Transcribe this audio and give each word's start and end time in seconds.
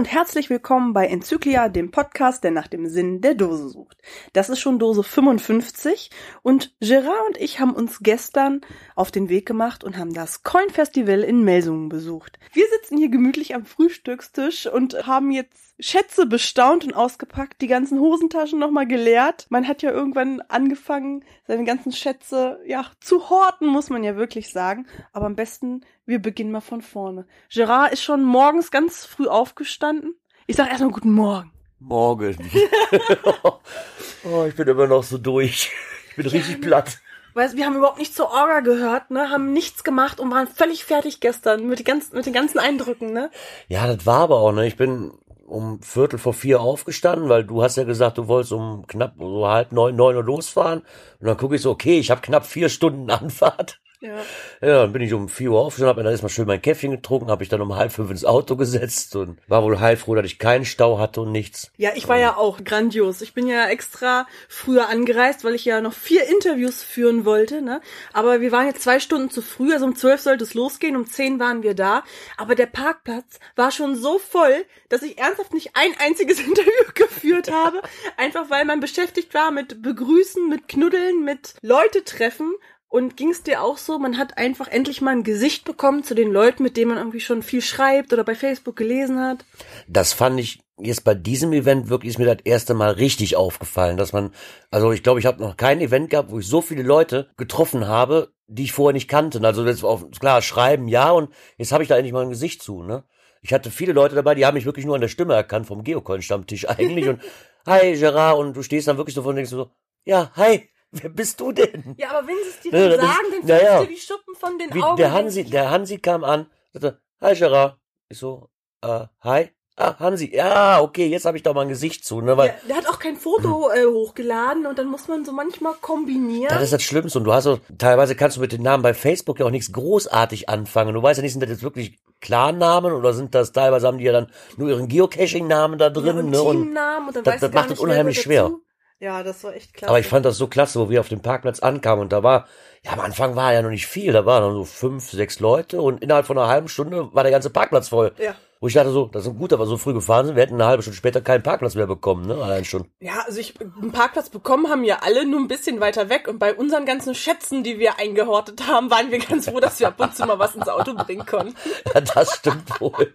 Und 0.00 0.10
herzlich 0.10 0.48
willkommen 0.48 0.94
bei 0.94 1.08
Enzyklia, 1.08 1.68
dem 1.68 1.90
Podcast, 1.90 2.42
der 2.42 2.52
nach 2.52 2.68
dem 2.68 2.86
Sinn 2.86 3.20
der 3.20 3.34
Dose 3.34 3.68
sucht. 3.68 4.00
Das 4.32 4.48
ist 4.48 4.58
schon 4.58 4.78
Dose 4.78 5.02
55 5.02 6.10
und 6.40 6.74
Gerard 6.80 7.26
und 7.28 7.36
ich 7.36 7.60
haben 7.60 7.74
uns 7.74 7.98
gestern 8.00 8.62
auf 8.94 9.10
den 9.10 9.28
Weg 9.28 9.44
gemacht 9.44 9.84
und 9.84 9.98
haben 9.98 10.14
das 10.14 10.42
Coin 10.42 10.70
Festival 10.70 11.20
in 11.20 11.44
Melsungen 11.44 11.90
besucht. 11.90 12.38
Wir 12.54 12.64
sitzen 12.68 12.96
hier 12.96 13.10
gemütlich 13.10 13.54
am 13.54 13.66
Frühstückstisch 13.66 14.66
und 14.66 15.06
haben 15.06 15.32
jetzt 15.32 15.70
Schätze 15.80 16.26
bestaunt 16.26 16.84
und 16.84 16.94
ausgepackt, 16.94 17.60
die 17.60 17.66
ganzen 17.66 18.00
Hosentaschen 18.00 18.58
nochmal 18.58 18.86
geleert. 18.86 19.46
Man 19.48 19.66
hat 19.66 19.82
ja 19.82 19.90
irgendwann 19.90 20.40
angefangen, 20.42 21.24
seine 21.46 21.64
ganzen 21.64 21.92
Schätze, 21.92 22.60
ja, 22.66 22.86
zu 23.00 23.30
horten, 23.30 23.66
muss 23.66 23.90
man 23.90 24.04
ja 24.04 24.16
wirklich 24.16 24.52
sagen. 24.52 24.86
Aber 25.12 25.26
am 25.26 25.36
besten, 25.36 25.82
wir 26.10 26.20
beginnen 26.20 26.50
mal 26.50 26.60
von 26.60 26.82
vorne. 26.82 27.24
Gerard 27.50 27.92
ist 27.92 28.02
schon 28.02 28.22
morgens 28.22 28.70
ganz 28.70 29.06
früh 29.06 29.28
aufgestanden. 29.28 30.16
Ich 30.46 30.56
sag 30.56 30.68
erstmal 30.68 30.90
guten 30.90 31.12
Morgen. 31.12 31.52
Morgen. 31.78 32.36
oh, 34.24 34.44
ich 34.46 34.54
bin 34.54 34.68
immer 34.68 34.88
noch 34.88 35.04
so 35.04 35.16
durch. 35.16 35.70
Ich 36.10 36.16
bin 36.16 36.26
richtig 36.26 36.60
platt. 36.60 36.98
Weißt, 37.34 37.56
wir 37.56 37.64
haben 37.64 37.76
überhaupt 37.76 37.98
nicht 38.00 38.14
zur 38.14 38.26
Orga 38.26 38.58
gehört, 38.58 39.12
ne, 39.12 39.30
haben 39.30 39.52
nichts 39.52 39.84
gemacht 39.84 40.18
und 40.18 40.32
waren 40.32 40.48
völlig 40.48 40.84
fertig 40.84 41.20
gestern 41.20 41.68
mit, 41.68 41.78
die 41.78 41.84
ganzen, 41.84 42.16
mit 42.16 42.26
den 42.26 42.32
ganzen 42.32 42.58
Eindrücken, 42.58 43.12
ne? 43.12 43.30
Ja, 43.68 43.86
das 43.86 44.04
war 44.04 44.22
aber 44.22 44.40
auch, 44.40 44.50
ne, 44.50 44.66
ich 44.66 44.76
bin 44.76 45.12
um 45.46 45.80
Viertel 45.80 46.18
vor 46.18 46.34
vier 46.34 46.60
aufgestanden, 46.60 47.28
weil 47.28 47.44
du 47.44 47.62
hast 47.62 47.76
ja 47.76 47.84
gesagt, 47.84 48.18
du 48.18 48.26
wolltest 48.26 48.52
um 48.52 48.84
knapp 48.88 49.14
so 49.18 49.46
halb 49.46 49.70
neun, 49.70 49.94
neun 49.94 50.16
Uhr 50.16 50.24
losfahren. 50.24 50.80
Und 51.20 51.26
dann 51.26 51.36
gucke 51.36 51.54
ich 51.54 51.62
so, 51.62 51.70
okay, 51.70 52.00
ich 52.00 52.10
habe 52.10 52.20
knapp 52.20 52.46
vier 52.46 52.68
Stunden 52.68 53.08
Anfahrt. 53.10 53.80
Ja. 54.02 54.16
ja, 54.62 54.82
dann 54.82 54.94
bin 54.94 55.02
ich 55.02 55.12
um 55.12 55.28
vier 55.28 55.50
Uhr 55.50 55.60
aufgestanden, 55.60 55.90
habe 55.90 56.00
mir 56.00 56.04
dann 56.04 56.12
erstmal 56.12 56.30
schön 56.30 56.46
mein 56.46 56.62
Käffchen 56.62 56.90
getrunken, 56.90 57.30
habe 57.30 57.42
ich 57.42 57.50
dann 57.50 57.60
um 57.60 57.76
halb 57.76 57.92
fünf 57.92 58.10
ins 58.10 58.24
Auto 58.24 58.56
gesetzt 58.56 59.14
und 59.14 59.38
war 59.46 59.62
wohl 59.62 59.78
heilfroh, 59.78 60.14
dass 60.14 60.24
ich 60.24 60.38
keinen 60.38 60.64
Stau 60.64 60.98
hatte 60.98 61.20
und 61.20 61.32
nichts. 61.32 61.70
Ja, 61.76 61.90
ich 61.94 62.08
war 62.08 62.16
ja 62.16 62.38
auch 62.38 62.64
grandios. 62.64 63.20
Ich 63.20 63.34
bin 63.34 63.46
ja 63.46 63.68
extra 63.68 64.26
früher 64.48 64.88
angereist, 64.88 65.44
weil 65.44 65.54
ich 65.54 65.66
ja 65.66 65.82
noch 65.82 65.92
vier 65.92 66.26
Interviews 66.28 66.82
führen 66.82 67.26
wollte, 67.26 67.60
ne? 67.60 67.82
Aber 68.14 68.40
wir 68.40 68.52
waren 68.52 68.66
jetzt 68.66 68.82
zwei 68.82 69.00
Stunden 69.00 69.28
zu 69.28 69.42
früh, 69.42 69.74
also 69.74 69.84
um 69.84 69.94
zwölf 69.94 70.22
sollte 70.22 70.44
es 70.44 70.54
losgehen, 70.54 70.96
um 70.96 71.04
zehn 71.04 71.38
waren 71.38 71.62
wir 71.62 71.74
da. 71.74 72.02
Aber 72.38 72.54
der 72.54 72.66
Parkplatz 72.66 73.38
war 73.54 73.70
schon 73.70 73.96
so 73.96 74.18
voll, 74.18 74.64
dass 74.88 75.02
ich 75.02 75.18
ernsthaft 75.18 75.52
nicht 75.52 75.72
ein 75.74 75.92
einziges 75.98 76.40
Interview 76.46 76.70
geführt 76.94 77.52
habe. 77.52 77.82
Einfach 78.16 78.48
weil 78.48 78.64
man 78.64 78.80
beschäftigt 78.80 79.34
war 79.34 79.50
mit 79.50 79.82
Begrüßen, 79.82 80.48
mit 80.48 80.68
Knuddeln, 80.68 81.22
mit 81.22 81.54
Leute 81.60 82.02
treffen 82.02 82.54
und 82.90 83.16
ging 83.16 83.30
es 83.30 83.44
dir 83.44 83.62
auch 83.62 83.78
so, 83.78 83.98
man 83.98 84.18
hat 84.18 84.36
einfach 84.36 84.66
endlich 84.66 85.00
mal 85.00 85.12
ein 85.12 85.22
Gesicht 85.22 85.64
bekommen 85.64 86.02
zu 86.02 86.14
den 86.14 86.32
Leuten, 86.32 86.64
mit 86.64 86.76
denen 86.76 86.90
man 86.90 86.98
irgendwie 86.98 87.20
schon 87.20 87.42
viel 87.42 87.62
schreibt 87.62 88.12
oder 88.12 88.24
bei 88.24 88.34
Facebook 88.34 88.74
gelesen 88.74 89.20
hat? 89.20 89.44
Das 89.88 90.12
fand 90.12 90.40
ich 90.40 90.60
jetzt 90.76 91.04
bei 91.04 91.14
diesem 91.14 91.52
Event 91.52 91.88
wirklich 91.88 92.10
ist 92.10 92.18
mir 92.18 92.26
das 92.26 92.44
erste 92.44 92.74
Mal 92.74 92.90
richtig 92.90 93.36
aufgefallen, 93.36 93.96
dass 93.96 94.12
man, 94.12 94.32
also 94.72 94.90
ich 94.90 95.04
glaube, 95.04 95.20
ich 95.20 95.26
habe 95.26 95.40
noch 95.40 95.56
kein 95.56 95.80
Event 95.80 96.10
gehabt, 96.10 96.32
wo 96.32 96.40
ich 96.40 96.48
so 96.48 96.60
viele 96.62 96.82
Leute 96.82 97.30
getroffen 97.36 97.86
habe, 97.86 98.32
die 98.48 98.64
ich 98.64 98.72
vorher 98.72 98.92
nicht 98.92 99.08
kannte. 99.08 99.40
Also 99.40 99.64
jetzt 99.64 99.84
auf, 99.84 100.10
klar, 100.18 100.42
schreiben, 100.42 100.88
ja, 100.88 101.10
und 101.12 101.30
jetzt 101.58 101.70
habe 101.70 101.84
ich 101.84 101.88
da 101.88 101.96
endlich 101.96 102.12
mal 102.12 102.24
ein 102.24 102.30
Gesicht 102.30 102.60
zu, 102.60 102.82
ne? 102.82 103.04
Ich 103.40 103.52
hatte 103.52 103.70
viele 103.70 103.92
Leute 103.92 104.16
dabei, 104.16 104.34
die 104.34 104.44
haben 104.44 104.54
mich 104.54 104.66
wirklich 104.66 104.84
nur 104.84 104.96
an 104.96 105.00
der 105.00 105.08
Stimme 105.08 105.34
erkannt 105.34 105.66
vom 105.66 105.84
Geocoin-Stammtisch 105.84 106.68
eigentlich 106.68 107.08
und 107.08 107.20
hi 107.66 107.96
Gerard 107.96 108.36
und 108.38 108.56
du 108.56 108.62
stehst 108.62 108.88
dann 108.88 108.96
wirklich 108.96 109.14
so 109.14 109.22
von 109.22 109.36
denkst 109.36 109.50
so, 109.50 109.70
ja, 110.04 110.32
hi, 110.34 110.68
wer 110.92 111.10
bist 111.10 111.40
du 111.40 111.52
denn? 111.52 111.94
Ja, 111.98 112.10
aber 112.10 112.26
wenn 112.26 112.36
sie 112.42 112.50
es 112.50 112.60
dir 112.60 112.70
dann 112.72 113.00
sagen, 113.00 113.26
dann 113.30 113.42
fliegst 113.42 113.62
ja. 113.62 113.80
dir 113.80 113.86
die 113.86 113.96
Schuppen 113.96 114.34
von 114.34 114.58
den 114.58 114.74
Wie, 114.74 114.82
Augen. 114.82 114.96
Der 114.96 115.12
Hansi, 115.12 115.44
der 115.44 115.70
Hansi 115.70 115.98
kam 115.98 116.24
an, 116.24 116.46
sagte, 116.72 117.00
hi 117.20 117.34
Gerard. 117.34 117.78
Ich 118.08 118.18
so, 118.18 118.48
äh, 118.82 119.06
hi. 119.20 119.50
Ah, 119.76 119.98
Hansi, 119.98 120.30
ja, 120.34 120.82
okay, 120.82 121.06
jetzt 121.06 121.24
habe 121.24 121.38
ich 121.38 121.42
doch 121.42 121.54
mal 121.54 121.62
ein 121.62 121.70
Gesicht 121.70 122.04
zu, 122.04 122.20
ne? 122.20 122.36
Weil, 122.36 122.48
ja, 122.48 122.54
der 122.68 122.76
hat 122.76 122.88
auch 122.88 122.98
kein 122.98 123.16
Foto 123.16 123.70
äh, 123.70 123.86
hochgeladen 123.86 124.66
und 124.66 124.78
dann 124.78 124.88
muss 124.88 125.08
man 125.08 125.24
so 125.24 125.32
manchmal 125.32 125.72
kombinieren. 125.80 126.50
Das 126.50 126.62
ist 126.62 126.74
das 126.74 126.82
Schlimmste 126.82 127.18
und 127.18 127.24
du 127.24 127.32
hast 127.32 127.46
auch, 127.46 127.60
teilweise 127.78 128.14
kannst 128.14 128.36
du 128.36 128.42
mit 128.42 128.52
den 128.52 128.62
Namen 128.62 128.82
bei 128.82 128.92
Facebook 128.92 129.38
ja 129.38 129.46
auch 129.46 129.50
nichts 129.50 129.72
großartig 129.72 130.50
anfangen. 130.50 130.92
Du 130.92 131.02
weißt 131.02 131.18
ja 131.18 131.22
nicht, 131.22 131.32
sind 131.32 131.40
das 131.40 131.48
jetzt 131.48 131.62
wirklich 131.62 131.98
Klarnamen 132.20 132.92
oder 132.92 133.14
sind 133.14 133.34
das 133.34 133.52
teilweise 133.52 133.86
haben 133.86 133.96
die 133.96 134.04
ja 134.04 134.12
dann 134.12 134.30
nur 134.58 134.68
ihren 134.68 134.88
Geocaching-Namen 134.88 135.78
da 135.78 135.88
drin, 135.88 136.06
ja, 136.06 136.12
und 136.12 136.30
ne? 136.30 136.42
Und, 136.42 136.56
und 136.58 136.74
dann 136.74 137.24
das, 137.24 137.40
das 137.40 137.52
macht 137.52 137.70
es 137.70 137.80
unheimlich 137.80 138.20
schwer. 138.20 138.50
Ja, 139.00 139.22
das 139.22 139.42
war 139.44 139.54
echt 139.54 139.72
klasse. 139.72 139.88
Aber 139.88 139.98
ich 139.98 140.06
fand 140.06 140.26
das 140.26 140.36
so 140.36 140.46
klasse, 140.46 140.78
wo 140.78 140.90
wir 140.90 141.00
auf 141.00 141.08
dem 141.08 141.22
Parkplatz 141.22 141.60
ankamen 141.60 142.02
und 142.02 142.12
da 142.12 142.22
war, 142.22 142.46
ja, 142.84 142.92
am 142.92 143.00
Anfang 143.00 143.34
war 143.34 143.50
ja 143.54 143.62
noch 143.62 143.70
nicht 143.70 143.86
viel, 143.86 144.12
da 144.12 144.26
waren 144.26 144.42
nur 144.42 144.52
so 144.52 144.64
fünf, 144.64 145.10
sechs 145.10 145.40
Leute 145.40 145.80
und 145.80 146.02
innerhalb 146.02 146.26
von 146.26 146.36
einer 146.36 146.48
halben 146.48 146.68
Stunde 146.68 147.08
war 147.14 147.22
der 147.22 147.32
ganze 147.32 147.48
Parkplatz 147.48 147.88
voll. 147.88 148.12
Ja. 148.18 148.34
Wo 148.60 148.66
ich 148.66 148.74
dachte 148.74 148.90
so, 148.90 149.06
das 149.06 149.26
ist 149.26 149.38
gut, 149.38 149.54
aber 149.54 149.64
so 149.64 149.78
früh 149.78 149.94
gefahren 149.94 150.26
sind, 150.26 150.36
wir 150.36 150.42
hätten 150.42 150.56
eine 150.56 150.66
halbe 150.66 150.82
Stunde 150.82 150.98
später 150.98 151.22
keinen 151.22 151.42
Parkplatz 151.42 151.76
mehr 151.76 151.86
bekommen, 151.86 152.26
ne, 152.26 152.34
allein 152.34 152.66
schon. 152.66 152.88
Ja, 153.00 153.24
also 153.24 153.40
ich, 153.40 153.54
einen 153.58 153.90
Parkplatz 153.90 154.28
bekommen 154.28 154.68
haben 154.68 154.84
ja 154.84 154.98
alle 155.00 155.26
nur 155.26 155.40
ein 155.40 155.48
bisschen 155.48 155.80
weiter 155.80 156.10
weg 156.10 156.28
und 156.28 156.38
bei 156.38 156.54
unseren 156.54 156.84
ganzen 156.84 157.14
Schätzen, 157.14 157.64
die 157.64 157.78
wir 157.78 157.98
eingehortet 157.98 158.66
haben, 158.66 158.90
waren 158.90 159.10
wir 159.10 159.18
ganz 159.18 159.48
froh, 159.48 159.60
dass 159.60 159.80
wir 159.80 159.88
ab 159.88 159.98
und 159.98 160.14
zu 160.14 160.26
mal 160.26 160.38
was 160.38 160.54
ins 160.54 160.68
Auto 160.68 160.92
bringen 160.92 161.24
konnten. 161.24 161.54
ja, 161.94 162.02
das 162.02 162.34
stimmt 162.34 162.78
wohl. 162.82 163.14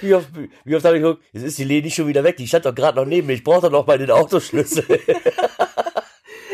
Wie 0.00 0.14
oft, 0.14 0.28
wie 0.64 0.76
oft 0.76 0.84
habe 0.84 0.96
ich 0.96 1.02
geguckt, 1.02 1.22
jetzt 1.32 1.44
ist 1.44 1.58
die 1.58 1.64
Leni 1.64 1.90
schon 1.90 2.08
wieder 2.08 2.24
weg, 2.24 2.36
die 2.36 2.46
stand 2.46 2.66
doch 2.66 2.74
gerade 2.74 2.98
noch 2.98 3.06
neben 3.06 3.26
mir, 3.26 3.34
ich 3.34 3.44
brauche 3.44 3.62
doch 3.62 3.70
noch 3.70 3.86
mal 3.86 3.98
den 3.98 4.10
Autoschlüssel. 4.10 4.84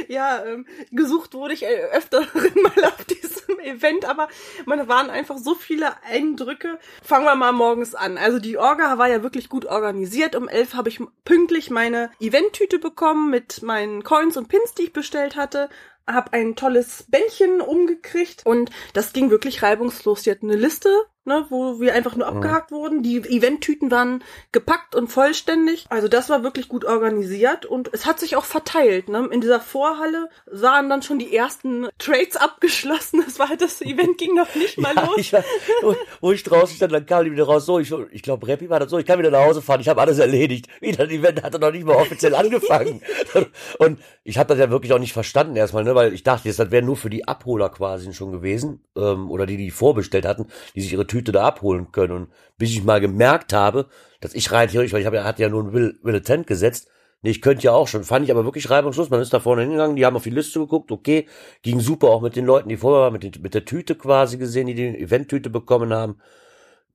ja, 0.08 0.44
ähm, 0.44 0.66
gesucht 0.90 1.34
wurde 1.34 1.54
ich 1.54 1.62
äh, 1.62 1.84
öfter 1.92 2.20
mal 2.62 2.84
auf 2.84 3.04
diesem 3.04 3.58
Event, 3.60 4.04
aber 4.04 4.28
man 4.66 4.86
waren 4.88 5.08
einfach 5.08 5.38
so 5.38 5.54
viele 5.54 6.02
Eindrücke. 6.04 6.78
Fangen 7.02 7.24
wir 7.24 7.34
mal 7.34 7.52
morgens 7.52 7.94
an. 7.94 8.18
Also 8.18 8.38
die 8.38 8.58
Orga 8.58 8.98
war 8.98 9.08
ja 9.08 9.22
wirklich 9.22 9.48
gut 9.48 9.66
organisiert. 9.66 10.36
Um 10.36 10.48
elf 10.48 10.74
habe 10.74 10.88
ich 10.88 11.00
pünktlich 11.24 11.70
meine 11.70 12.10
Eventtüte 12.20 12.78
bekommen 12.78 13.30
mit 13.30 13.62
meinen 13.62 14.02
Coins 14.02 14.36
und 14.36 14.48
Pins, 14.48 14.74
die 14.74 14.84
ich 14.84 14.92
bestellt 14.92 15.36
hatte 15.36 15.68
habe 16.06 16.32
ein 16.32 16.56
tolles 16.56 17.04
Bändchen 17.08 17.60
umgekriegt 17.60 18.44
und 18.44 18.70
das 18.92 19.12
ging 19.12 19.30
wirklich 19.30 19.62
reibungslos. 19.62 20.22
Die 20.22 20.30
hatten 20.30 20.50
eine 20.50 20.60
Liste 20.60 20.90
ne, 21.24 21.46
wo 21.48 21.80
wir 21.80 21.94
einfach 21.94 22.16
nur 22.16 22.26
abgehakt 22.26 22.70
mhm. 22.70 22.76
wurden. 22.76 23.02
Die 23.02 23.16
Eventtüten 23.16 23.90
waren 23.90 24.22
gepackt 24.52 24.94
und 24.94 25.08
vollständig. 25.08 25.86
Also 25.88 26.08
das 26.08 26.28
war 26.28 26.42
wirklich 26.42 26.68
gut 26.68 26.84
organisiert 26.84 27.66
und 27.66 27.90
es 27.92 28.06
hat 28.06 28.18
sich 28.18 28.36
auch 28.36 28.44
verteilt. 28.44 29.08
Ne? 29.08 29.28
In 29.30 29.40
dieser 29.40 29.60
Vorhalle 29.60 30.28
waren 30.46 30.88
dann 30.88 31.02
schon 31.02 31.18
die 31.18 31.34
ersten 31.34 31.88
Trades 31.98 32.36
abgeschlossen. 32.36 33.24
Das 33.30 33.38
war 33.38 33.56
das 33.56 33.80
Event 33.80 34.18
ging 34.18 34.34
noch 34.34 34.52
nicht 34.56 34.78
mal 34.80 34.94
ja, 34.94 35.04
los. 35.04 35.18
Ich 35.18 35.32
wo, 36.20 36.32
ich 36.32 36.42
draußen 36.42 36.74
stand, 36.74 36.92
dann 36.92 37.06
kam 37.06 37.24
die 37.24 37.30
wieder 37.30 37.44
raus. 37.44 37.64
So, 37.64 37.78
ich, 37.78 37.92
ich 38.10 38.22
glaube, 38.22 38.46
Reppi 38.48 38.68
war 38.68 38.80
das 38.80 38.90
so. 38.90 38.98
Ich 38.98 39.06
kann 39.06 39.20
wieder 39.20 39.30
nach 39.30 39.44
Hause 39.44 39.62
fahren. 39.62 39.80
Ich 39.80 39.88
habe 39.88 40.00
alles 40.00 40.18
erledigt. 40.18 40.66
Wieder 40.80 41.04
das 41.04 41.14
Event 41.14 41.42
hatte 41.42 41.60
noch 41.60 41.70
nicht 41.70 41.86
mal 41.86 41.94
offiziell 41.94 42.34
angefangen. 42.34 43.02
und 43.78 44.00
ich 44.24 44.38
habe 44.38 44.48
das 44.48 44.58
ja 44.58 44.70
wirklich 44.70 44.92
auch 44.92 44.98
nicht 44.98 45.12
verstanden 45.12 45.54
erstmal, 45.54 45.84
ne, 45.84 45.89
weil 45.94 46.12
ich 46.12 46.22
dachte, 46.22 46.48
das 46.48 46.70
wäre 46.70 46.84
nur 46.84 46.96
für 46.96 47.10
die 47.10 47.26
Abholer 47.26 47.68
quasi 47.68 48.12
schon 48.12 48.32
gewesen 48.32 48.84
ähm, 48.96 49.30
oder 49.30 49.46
die 49.46 49.56
die 49.56 49.70
vorbestellt 49.70 50.26
hatten, 50.26 50.46
die 50.74 50.80
sich 50.80 50.92
ihre 50.92 51.06
Tüte 51.06 51.32
da 51.32 51.44
abholen 51.44 51.92
können. 51.92 52.12
Und 52.12 52.28
bis 52.58 52.70
ich 52.70 52.84
mal 52.84 53.00
gemerkt 53.00 53.52
habe, 53.52 53.86
dass 54.20 54.34
ich 54.34 54.52
rein 54.52 54.68
theoretisch, 54.68 54.92
weil 54.92 55.00
ich 55.00 55.06
habe 55.06 55.16
ja, 55.16 55.24
hatte 55.24 55.42
ja 55.42 55.48
nur 55.48 55.64
ein 55.64 55.72
Will, 55.72 55.98
Will 56.02 56.20
gesetzt, 56.44 56.88
nee, 57.22 57.30
ich 57.30 57.42
könnte 57.42 57.64
ja 57.64 57.72
auch 57.72 57.88
schon, 57.88 58.04
fand 58.04 58.24
ich 58.24 58.30
aber 58.30 58.44
wirklich 58.44 58.70
reibungslos. 58.70 59.10
Man 59.10 59.20
ist 59.20 59.32
da 59.32 59.40
vorne 59.40 59.62
hingegangen, 59.62 59.96
die 59.96 60.06
haben 60.06 60.16
auf 60.16 60.24
die 60.24 60.30
Liste 60.30 60.60
geguckt, 60.60 60.92
okay, 60.92 61.26
ging 61.62 61.80
super 61.80 62.08
auch 62.08 62.22
mit 62.22 62.36
den 62.36 62.46
Leuten, 62.46 62.68
die 62.68 62.76
vorher 62.76 63.02
waren, 63.02 63.12
mit, 63.12 63.22
den, 63.22 63.32
mit 63.42 63.54
der 63.54 63.64
Tüte 63.64 63.94
quasi 63.94 64.38
gesehen, 64.38 64.66
die 64.66 64.74
die 64.74 64.98
Eventtüte 64.98 65.50
bekommen 65.50 65.92
haben. 65.92 66.16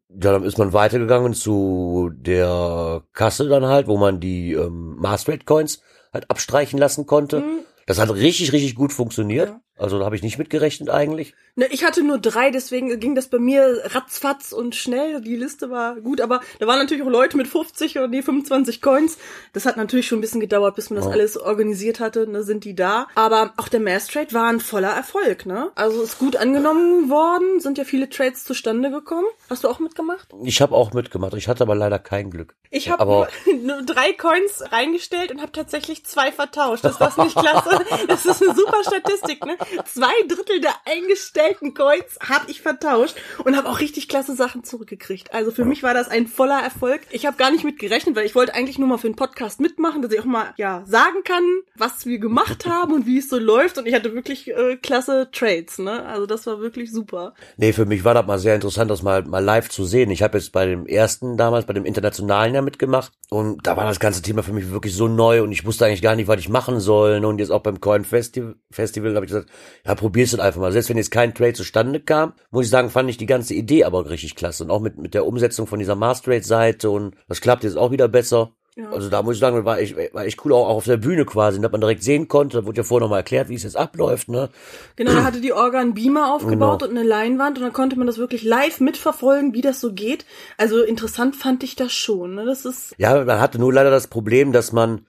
Ja, 0.10 0.32
dann 0.32 0.44
ist 0.44 0.58
man 0.58 0.72
weitergegangen 0.72 1.34
zu 1.34 2.12
der 2.14 3.04
Kasse 3.14 3.50
dann 3.50 3.66
halt, 3.66 3.88
wo 3.88 3.98
man 3.98 4.20
die 4.20 4.54
ähm, 4.54 4.96
Master 4.98 5.38
Coins 5.40 5.82
halt 6.14 6.30
abstreichen 6.30 6.80
lassen 6.80 7.06
konnte. 7.06 7.42
Mhm. 7.42 7.65
Das 7.86 8.00
hat 8.00 8.10
richtig, 8.12 8.52
richtig 8.52 8.76
gut 8.76 8.94
funktioniert. 8.94 9.50
Ja. 9.50 9.62
Also 9.78 10.00
da 10.00 10.06
habe 10.06 10.16
ich 10.16 10.24
nicht 10.24 10.38
mitgerechnet 10.38 10.90
eigentlich. 10.90 11.34
Ne, 11.58 11.68
ich 11.70 11.84
hatte 11.84 12.02
nur 12.02 12.18
drei, 12.18 12.50
deswegen 12.50 12.98
ging 13.00 13.14
das 13.14 13.28
bei 13.28 13.40
mir 13.40 13.82
ratzfatz 13.86 14.54
und 14.54 14.74
schnell. 14.76 15.22
Die 15.22 15.36
Liste 15.36 15.70
war 15.70 15.96
gut, 15.96 16.22
aber 16.22 16.42
da 16.60 16.68
waren 16.68 16.80
natürlich 16.80 17.04
auch 17.04 17.10
Leute 17.10 17.36
mit 17.36 17.48
50 17.48 17.98
oder 17.98 18.08
nee, 18.08 18.22
25 18.22 18.82
Coins. 18.82 19.18
Das 19.52 19.66
hat 19.66 19.76
natürlich 19.76 20.08
schon 20.08 20.20
ein 20.20 20.22
bisschen 20.22 20.40
gedauert, 20.40 20.76
bis 20.76 20.90
man 20.90 20.98
das 20.98 21.08
oh. 21.08 21.12
alles 21.12 21.38
organisiert 21.38 22.00
hatte. 22.00 22.28
Ne, 22.28 22.44
sind 22.44 22.64
die 22.64 22.76
da. 22.76 23.08
Aber 23.16 23.54
auch 23.58 23.68
der 23.68 23.82
Mass 23.82 24.08
Trade 24.08 24.34
war 24.34 24.48
ein 24.48 24.62
voller 24.62 24.92
Erfolg. 24.92 25.46
Ne? 25.46 25.72
Also 25.76 26.02
ist 26.02 26.20
gut 26.20 26.38
angenommen 26.38 27.10
worden, 27.10 27.60
sind 27.60 27.78
ja 27.78 27.84
viele 27.84 28.10
Trades 28.10 28.46
zustande 28.46 28.92
gekommen. 28.92 29.28
Hast 29.50 29.66
du 29.66 29.70
auch 29.70 29.80
mitgemacht? 29.80 30.30
Ich 30.44 30.62
habe 30.62 30.74
auch 30.74 30.94
mitgemacht. 30.94 31.34
Ich 31.34 31.50
hatte 31.50 31.64
aber 31.64 31.76
leider 31.76 32.00
kein 32.00 32.32
Glück. 32.32 32.56
Ich 32.70 32.90
habe 32.90 33.06
nur, 33.06 33.28
nur 33.64 33.82
drei 33.84 34.14
Coins 34.14 34.64
reingestellt 34.72 35.32
und 35.32 35.42
habe 35.42 35.52
tatsächlich 35.52 36.06
zwei 36.06 36.32
vertauscht. 36.32 36.86
Ist 36.86 37.00
das 37.00 37.18
nicht 37.18 37.36
klasse? 37.36 37.80
Das 38.08 38.26
ist 38.26 38.42
eine 38.42 38.54
super 38.54 38.84
Statistik. 38.84 39.46
Ne? 39.46 39.58
Zwei 39.86 40.14
Drittel 40.28 40.62
der 40.62 40.74
eingestellten 40.86 41.74
Coins 41.74 42.18
habe 42.20 42.50
ich 42.50 42.62
vertauscht 42.62 43.16
und 43.44 43.56
habe 43.56 43.70
auch 43.70 43.80
richtig 43.80 44.08
klasse 44.08 44.36
Sachen 44.36 44.64
zurückgekriegt. 44.64 45.34
Also 45.34 45.52
für 45.52 45.66
mich 45.66 45.84
war 45.84 45.94
das 45.94 46.08
ein 46.08 46.28
voller 46.28 46.62
Erfolg. 46.62 47.02
Ich 47.12 47.26
habe 47.26 47.38
gar 47.38 47.52
nicht 47.52 47.64
mit 47.64 47.80
gerechnet, 47.80 48.16
weil 48.16 48.26
ich 48.26 48.36
wollte 48.36 48.54
eigentlich 48.54 48.80
nur 48.80 48.88
mal 48.88 48.98
für 48.98 49.10
den 49.10 49.16
Podcast 49.16 49.60
mitmachen, 49.60 50.02
dass 50.02 50.12
ich 50.12 50.20
auch 50.20 50.26
mal 50.26 50.54
ja 50.58 50.84
sagen 50.86 51.24
kann, 51.24 51.44
was 51.76 52.06
wir 52.06 52.20
gemacht 52.20 52.66
haben 52.66 52.94
und 52.94 53.06
wie 53.06 53.20
es 53.20 53.30
so 53.30 53.38
läuft. 53.38 53.78
Und 53.78 53.88
ich 53.88 53.94
hatte 53.94 54.14
wirklich 54.14 54.50
äh, 54.50 54.78
klasse 54.78 55.30
Trades. 55.32 55.80
Ne? 55.80 56.06
Also 56.06 56.26
das 56.26 56.46
war 56.48 56.60
wirklich 56.60 56.92
super. 56.92 57.34
Nee, 57.58 57.74
für 57.74 57.86
mich 57.86 58.04
war 58.04 58.14
das 58.14 58.26
mal 58.26 58.40
sehr 58.40 58.56
interessant, 58.56 58.92
das 58.92 59.04
mal, 59.04 59.24
mal 59.24 59.44
live 59.44 59.70
zu 59.70 59.86
sehen. 59.86 60.12
Ich 60.12 60.22
habe 60.24 60.38
jetzt 60.38 60.52
bei 60.52 60.66
dem 60.66 60.86
ersten 60.88 61.38
damals, 61.38 61.66
bei 61.66 61.74
dem 61.74 61.86
internationalen 61.86 62.54
ja 62.54 62.62
mitgemacht 62.62 63.12
und 63.30 63.66
da 63.66 63.76
war 63.78 63.86
das 63.86 64.00
ganze 64.00 64.22
Thema 64.22 64.44
für 64.44 64.54
mich 64.54 64.72
wirklich 64.72 64.96
so 64.96 65.08
neu 65.08 65.44
und 65.44 65.52
ich 65.52 65.66
wusste 65.66 65.86
eigentlich 65.86 66.02
gar 66.02 66.16
nicht, 66.16 66.28
was 66.28 66.40
ich 66.40 66.50
machen 66.50 66.80
soll. 66.80 67.24
Und 67.26 67.40
jetzt 67.40 67.52
auch 67.52 67.62
beim 67.62 67.80
Coin 67.80 68.06
Festival, 68.06 68.56
Festival 68.72 69.16
habe 69.16 69.26
ich 69.26 69.32
gesagt, 69.32 69.50
ja, 69.86 69.96
probier's 69.96 70.34
es 70.34 70.40
einfach 70.40 70.62
mal. 70.62 70.72
Selbst 70.72 70.90
wenn 70.90 70.98
jetzt 70.98 71.12
kein 71.12 71.34
Trade 71.34 71.54
zustande 71.54 72.00
kam, 72.00 72.34
muss 72.52 72.66
ich 72.66 72.72
sagen, 72.72 72.90
fand 72.90 73.10
ich 73.10 73.18
die 73.18 73.26
ganze 73.26 73.54
Idee 73.54 73.84
aber 73.84 74.10
richtig 74.10 74.36
klasse. 74.36 74.64
Und 74.64 74.72
auch 74.72 74.82
mit, 74.82 74.98
mit 74.98 75.14
der 75.14 75.26
Umsetzung 75.26 75.68
von 75.68 75.80
dieser 75.80 75.96
Master-Trade-Seite 75.96 76.90
und 76.90 77.16
das 77.28 77.42
klappt 77.42 77.64
jetzt 77.64 77.78
auch 77.78 77.92
wieder 77.92 78.08
besser. 78.08 78.52
Ja. 78.78 78.90
Also 78.92 79.10
da 79.10 79.24
muss 79.24 79.36
ich 79.36 79.40
sagen, 79.40 79.64
war 79.64 79.80
echt, 79.80 79.96
war 80.14 80.26
echt 80.26 80.44
cool, 80.44 80.52
auch 80.52 80.68
auf 80.68 80.84
der 80.84 80.98
Bühne 80.98 81.24
quasi, 81.24 81.62
dass 81.62 81.72
man 81.72 81.80
direkt 81.80 82.04
sehen 82.04 82.28
konnte. 82.28 82.58
Da 82.58 82.66
wurde 82.66 82.78
ja 82.78 82.84
vorher 82.84 83.06
nochmal 83.06 83.20
erklärt, 83.20 83.48
wie 83.48 83.56
es 83.56 83.64
jetzt 83.64 83.78
abläuft, 83.78 84.28
ne? 84.28 84.50
Genau, 84.98 85.14
da 85.14 85.24
hatte 85.24 85.40
die 85.40 85.54
Orga 85.54 85.80
einen 85.80 85.94
Beamer 85.94 86.34
aufgebaut 86.34 86.82
genau. 86.82 86.92
und 86.92 86.98
eine 86.98 87.08
Leinwand 87.08 87.58
und 87.58 87.64
dann 87.64 87.72
konnte 87.72 87.98
man 87.98 88.06
das 88.06 88.18
wirklich 88.18 88.44
live 88.44 88.82
mitverfolgen, 88.82 89.54
wie 89.54 89.62
das 89.62 89.80
so 89.80 89.94
geht. 89.94 90.26
Also 90.58 90.84
interessant 90.84 91.38
fand 91.38 91.64
ich 91.64 91.78
das 91.78 91.94
schon, 91.94 92.36
ne? 92.36 92.44
Das 92.44 92.66
ist. 92.66 92.94
Ja, 92.98 93.24
man 93.24 93.40
hatte 93.40 93.60
nur 93.60 93.72
leider 93.72 93.92
das 93.92 94.08
Problem, 94.08 94.52
dass 94.52 94.74
man 94.74 95.06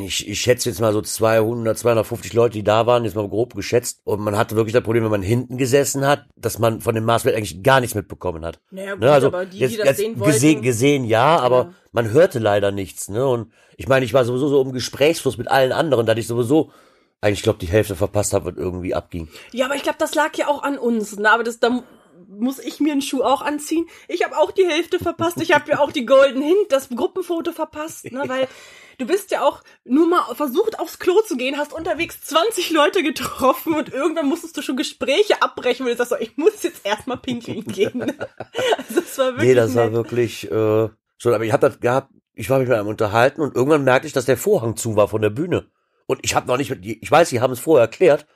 ich, 0.00 0.28
ich 0.28 0.40
schätze 0.40 0.68
jetzt 0.68 0.80
mal 0.80 0.92
so 0.92 1.00
200, 1.00 1.78
250 1.78 2.32
Leute, 2.32 2.54
die 2.54 2.64
da 2.64 2.86
waren, 2.86 3.04
jetzt 3.04 3.14
mal 3.14 3.28
grob 3.28 3.54
geschätzt. 3.54 4.00
Und 4.04 4.20
man 4.20 4.36
hatte 4.36 4.56
wirklich 4.56 4.72
das 4.72 4.82
Problem, 4.82 5.04
wenn 5.04 5.10
man 5.10 5.22
hinten 5.22 5.58
gesessen 5.58 6.04
hat, 6.06 6.24
dass 6.36 6.58
man 6.58 6.80
von 6.80 6.94
dem 6.94 7.04
Marsfeld 7.04 7.36
eigentlich 7.36 7.62
gar 7.62 7.80
nichts 7.80 7.94
mitbekommen 7.94 8.44
hat. 8.44 8.60
Naja, 8.70 8.94
gut, 8.94 9.02
ne, 9.02 9.12
also 9.12 9.28
aber 9.28 9.46
die, 9.46 9.58
jetzt, 9.58 9.74
die 9.74 9.78
das 9.78 9.96
sehen 9.96 10.18
wollten, 10.18 10.32
gesehen, 10.32 10.62
gesehen 10.62 11.04
ja, 11.04 11.38
aber 11.38 11.56
ja. 11.56 11.74
man 11.92 12.10
hörte 12.10 12.40
leider 12.40 12.72
nichts. 12.72 13.08
Ne? 13.08 13.24
Und 13.26 13.52
ich 13.76 13.86
meine, 13.86 14.04
ich 14.04 14.12
war 14.12 14.24
sowieso 14.24 14.48
so 14.48 14.60
im 14.60 14.72
Gesprächsfluss 14.72 15.38
mit 15.38 15.48
allen 15.48 15.72
anderen, 15.72 16.04
da 16.04 16.16
ich 16.16 16.26
sowieso 16.26 16.72
eigentlich, 17.20 17.42
glaube 17.42 17.60
die 17.60 17.68
Hälfte 17.68 17.94
verpasst 17.94 18.34
habe, 18.34 18.46
was 18.46 18.56
irgendwie 18.56 18.94
abging. 18.94 19.28
Ja, 19.52 19.66
aber 19.66 19.76
ich 19.76 19.82
glaube, 19.82 19.98
das 19.98 20.14
lag 20.14 20.34
ja 20.36 20.48
auch 20.48 20.62
an 20.64 20.78
uns. 20.78 21.16
Ne? 21.16 21.30
Aber 21.30 21.44
das, 21.44 21.60
da 21.60 21.82
muss 22.30 22.58
ich 22.58 22.80
mir 22.80 22.92
einen 22.92 23.02
Schuh 23.02 23.22
auch 23.22 23.42
anziehen. 23.42 23.86
Ich 24.08 24.24
habe 24.24 24.36
auch 24.38 24.52
die 24.52 24.66
Hälfte 24.66 24.98
verpasst. 24.98 25.40
Ich 25.40 25.52
habe 25.52 25.70
ja 25.70 25.78
auch 25.80 25.92
die 25.92 26.06
Golden 26.06 26.42
Hint, 26.42 26.70
das 26.70 26.88
Gruppenfoto 26.88 27.52
verpasst, 27.52 28.10
ne? 28.12 28.22
weil 28.28 28.48
du 28.98 29.06
bist 29.06 29.30
ja 29.30 29.42
auch 29.42 29.62
nur 29.84 30.06
mal 30.06 30.34
versucht 30.34 30.78
aufs 30.78 30.98
Klo 30.98 31.20
zu 31.26 31.36
gehen, 31.36 31.58
hast 31.58 31.72
unterwegs 31.72 32.20
20 32.22 32.70
Leute 32.70 33.02
getroffen 33.02 33.74
und 33.74 33.92
irgendwann 33.92 34.26
musstest 34.28 34.56
du 34.56 34.62
schon 34.62 34.76
Gespräche 34.76 35.42
abbrechen, 35.42 35.84
weil 35.86 35.92
du 35.92 35.98
sagst, 35.98 36.10
so, 36.10 36.16
ich 36.18 36.36
muss 36.36 36.62
jetzt 36.62 36.86
erstmal 36.86 37.16
pinkeln 37.16 37.64
gehen. 37.64 38.02
also 38.76 39.00
das 39.00 39.18
war 39.18 39.26
wirklich 39.32 39.48
Nee, 39.48 39.54
das 39.54 39.74
nett. 39.74 39.76
war 39.76 39.92
wirklich 39.92 40.50
äh, 40.50 40.88
so, 41.18 41.34
aber 41.34 41.44
ich 41.44 41.52
habe 41.52 41.68
das 41.68 41.80
gehabt, 41.80 42.12
ich 42.34 42.48
war 42.48 42.58
mich 42.58 42.68
mit 42.68 42.78
einem 42.78 42.88
unterhalten 42.88 43.40
und 43.40 43.54
irgendwann 43.56 43.84
merkte 43.84 44.06
ich, 44.06 44.12
dass 44.12 44.24
der 44.24 44.36
Vorhang 44.36 44.76
zu 44.76 44.96
war 44.96 45.08
von 45.08 45.20
der 45.20 45.30
Bühne. 45.30 45.66
Und 46.06 46.20
ich 46.22 46.34
habe 46.34 46.46
noch 46.46 46.56
nicht, 46.56 46.70
ich 46.82 47.10
weiß, 47.10 47.28
sie 47.28 47.40
haben 47.40 47.52
es 47.52 47.60
vorher 47.60 47.82
erklärt, 47.84 48.26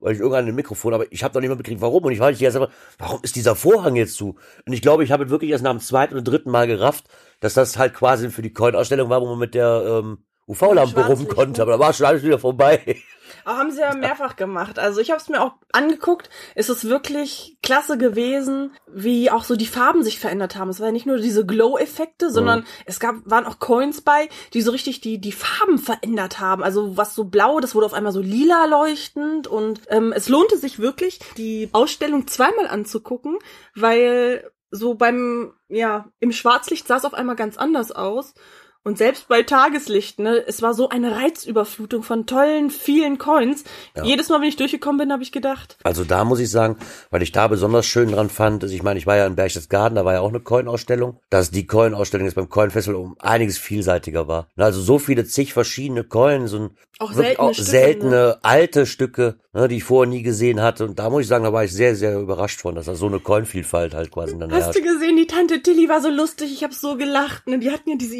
weil 0.00 0.14
ich 0.14 0.20
irgendein 0.20 0.54
Mikrofon, 0.54 0.94
aber 0.94 1.10
ich 1.12 1.22
habe 1.22 1.34
noch 1.34 1.40
nicht 1.40 1.50
mal 1.50 1.56
begriffen, 1.56 1.80
warum. 1.80 2.04
Und 2.04 2.12
ich 2.12 2.20
weiß 2.20 2.32
nicht 2.32 2.42
erst 2.42 2.56
aber, 2.56 2.70
warum 2.98 3.20
ist 3.22 3.36
dieser 3.36 3.54
Vorhang 3.54 3.96
jetzt 3.96 4.16
zu? 4.16 4.36
Und 4.66 4.72
ich 4.72 4.82
glaube, 4.82 5.04
ich 5.04 5.12
habe 5.12 5.30
wirklich 5.30 5.50
erst 5.50 5.64
nach 5.64 5.72
dem 5.72 5.80
zweiten 5.80 6.14
oder 6.14 6.22
dritten 6.22 6.50
Mal 6.50 6.66
gerafft, 6.66 7.04
dass 7.40 7.54
das 7.54 7.78
halt 7.78 7.94
quasi 7.94 8.30
für 8.30 8.42
die 8.42 8.52
Coin-Ausstellung 8.52 9.10
war, 9.10 9.20
wo 9.20 9.26
man 9.26 9.38
mit 9.38 9.54
der 9.54 10.02
ähm, 10.02 10.18
UV-Lampe 10.50 11.06
rum 11.06 11.28
konnte. 11.28 11.62
Aber 11.62 11.72
da 11.72 11.78
war 11.78 11.92
schon 11.92 12.06
alles 12.06 12.22
wieder 12.22 12.38
vorbei. 12.38 12.96
Aber 13.44 13.58
haben 13.58 13.70
sie 13.70 13.80
ja 13.80 13.94
mehrfach 13.94 14.36
gemacht. 14.36 14.78
Also 14.78 15.00
ich 15.00 15.10
habe 15.10 15.20
es 15.20 15.28
mir 15.28 15.40
auch 15.42 15.54
angeguckt. 15.72 16.28
Es 16.54 16.68
ist 16.68 16.84
wirklich 16.84 17.56
klasse 17.62 17.96
gewesen, 17.96 18.72
wie 18.86 19.30
auch 19.30 19.44
so 19.44 19.56
die 19.56 19.66
Farben 19.66 20.02
sich 20.02 20.18
verändert 20.18 20.56
haben. 20.56 20.68
Es 20.68 20.80
war 20.80 20.88
ja 20.88 20.92
nicht 20.92 21.06
nur 21.06 21.18
diese 21.18 21.46
Glow-Effekte, 21.46 22.30
sondern 22.30 22.60
mhm. 22.60 22.64
es 22.86 23.00
gab 23.00 23.14
waren 23.24 23.46
auch 23.46 23.58
Coins 23.58 24.00
bei, 24.00 24.28
die 24.52 24.62
so 24.62 24.70
richtig 24.72 25.00
die 25.00 25.20
die 25.20 25.32
Farben 25.32 25.78
verändert 25.78 26.40
haben. 26.40 26.62
Also 26.62 26.96
was 26.96 27.14
so 27.14 27.24
blau, 27.24 27.60
das 27.60 27.74
wurde 27.74 27.86
auf 27.86 27.94
einmal 27.94 28.12
so 28.12 28.20
lila 28.20 28.66
leuchtend 28.66 29.46
und 29.46 29.80
ähm, 29.88 30.12
es 30.12 30.28
lohnte 30.28 30.56
sich 30.56 30.78
wirklich, 30.78 31.20
die 31.36 31.68
Ausstellung 31.72 32.26
zweimal 32.26 32.66
anzugucken, 32.66 33.38
weil 33.74 34.50
so 34.70 34.94
beim 34.94 35.52
ja 35.68 36.06
im 36.20 36.32
Schwarzlicht 36.32 36.86
sah 36.86 36.96
es 36.96 37.04
auf 37.04 37.14
einmal 37.14 37.36
ganz 37.36 37.56
anders 37.56 37.92
aus 37.92 38.34
und 38.82 38.96
selbst 38.96 39.28
bei 39.28 39.42
Tageslicht, 39.42 40.18
ne, 40.18 40.42
es 40.46 40.62
war 40.62 40.72
so 40.72 40.88
eine 40.88 41.16
Reizüberflutung 41.16 42.02
von 42.02 42.26
tollen, 42.26 42.70
vielen 42.70 43.18
Coins. 43.18 43.64
Ja. 43.94 44.04
Jedes 44.04 44.28
Mal, 44.30 44.40
wenn 44.40 44.48
ich 44.48 44.56
durchgekommen 44.56 44.98
bin, 44.98 45.12
habe 45.12 45.22
ich 45.22 45.32
gedacht. 45.32 45.76
Also 45.82 46.04
da 46.04 46.24
muss 46.24 46.40
ich 46.40 46.50
sagen, 46.50 46.76
weil 47.10 47.22
ich 47.22 47.32
da 47.32 47.46
besonders 47.48 47.84
schön 47.84 48.10
dran 48.10 48.30
fand, 48.30 48.64
ich 48.64 48.82
meine, 48.82 48.98
ich 48.98 49.06
war 49.06 49.16
ja 49.16 49.26
in 49.26 49.36
Berchtesgaden, 49.36 49.96
da 49.96 50.04
war 50.04 50.14
ja 50.14 50.20
auch 50.20 50.30
eine 50.30 50.40
Coin-Ausstellung, 50.40 51.18
dass 51.28 51.50
die 51.50 51.66
Coin-Ausstellung 51.66 52.26
jetzt 52.26 52.36
beim 52.36 52.48
Coin-Festival 52.48 52.98
um 52.98 53.16
einiges 53.18 53.58
vielseitiger 53.58 54.28
war. 54.28 54.48
Also 54.56 54.80
so 54.80 54.98
viele 54.98 55.26
zig 55.26 55.52
verschiedene 55.52 56.04
Coins 56.04 56.54
und 56.54 56.72
auch 57.00 57.12
seltene, 57.12 57.38
auch 57.38 57.54
Stücke, 57.54 57.70
seltene 57.70 58.10
ne? 58.10 58.38
alte 58.42 58.86
Stücke, 58.86 59.36
ne, 59.54 59.68
die 59.68 59.76
ich 59.76 59.84
vorher 59.84 60.08
nie 60.08 60.22
gesehen 60.22 60.60
hatte. 60.60 60.84
Und 60.84 60.98
da 60.98 61.08
muss 61.08 61.22
ich 61.22 61.28
sagen, 61.28 61.44
da 61.44 61.52
war 61.52 61.64
ich 61.64 61.72
sehr, 61.72 61.96
sehr 61.96 62.18
überrascht 62.18 62.60
von, 62.60 62.74
dass 62.74 62.86
da 62.86 62.94
so 62.94 63.06
eine 63.06 63.20
Coin-Vielfalt 63.20 63.94
halt 63.94 64.10
quasi 64.10 64.38
dann 64.38 64.52
Hast 64.52 64.64
herrscht. 64.64 64.78
du 64.78 64.82
gesehen, 64.82 65.16
die 65.16 65.26
Tante 65.26 65.62
Tilly 65.62 65.88
war 65.88 66.02
so 66.02 66.10
lustig, 66.10 66.52
ich 66.52 66.62
habe 66.62 66.74
so 66.74 66.96
gelacht. 66.96 67.46
Ne? 67.46 67.58
Die 67.58 67.70
hatten 67.70 67.88
ja 67.88 67.96
diese 67.96 68.16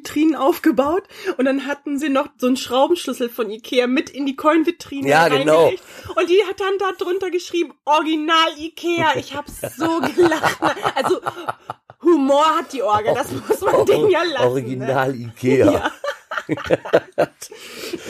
Ikea-Vitrinen 0.00 0.36
aufgebaut 0.36 1.04
und 1.36 1.44
dann 1.44 1.66
hatten 1.66 1.98
sie 1.98 2.08
noch 2.08 2.28
so 2.38 2.46
einen 2.46 2.56
Schraubenschlüssel 2.56 3.28
von 3.28 3.50
Ikea 3.50 3.86
mit 3.86 4.10
in 4.10 4.26
die 4.26 4.36
Coin-Vitrine 4.36 5.08
Ja, 5.08 5.28
genau. 5.28 5.68
Und 5.68 6.30
die 6.30 6.42
hat 6.48 6.60
dann 6.60 6.78
da 6.78 6.92
drunter 6.92 7.30
geschrieben, 7.30 7.72
Original 7.84 8.50
Ikea. 8.58 9.16
Ich 9.16 9.34
habe 9.34 9.50
so 9.50 10.00
gelacht. 10.16 10.60
Ne? 10.60 10.74
Also 10.94 11.20
Humor 12.02 12.58
hat 12.58 12.72
die 12.72 12.82
Orgel, 12.82 13.14
das 13.14 13.30
muss 13.32 13.60
man 13.60 13.86
denen 13.86 14.10
ja 14.10 14.22
lassen. 14.22 14.46
Original 14.46 15.12
ne? 15.12 15.32
Ikea. 15.36 15.72
Ja. 15.72 15.92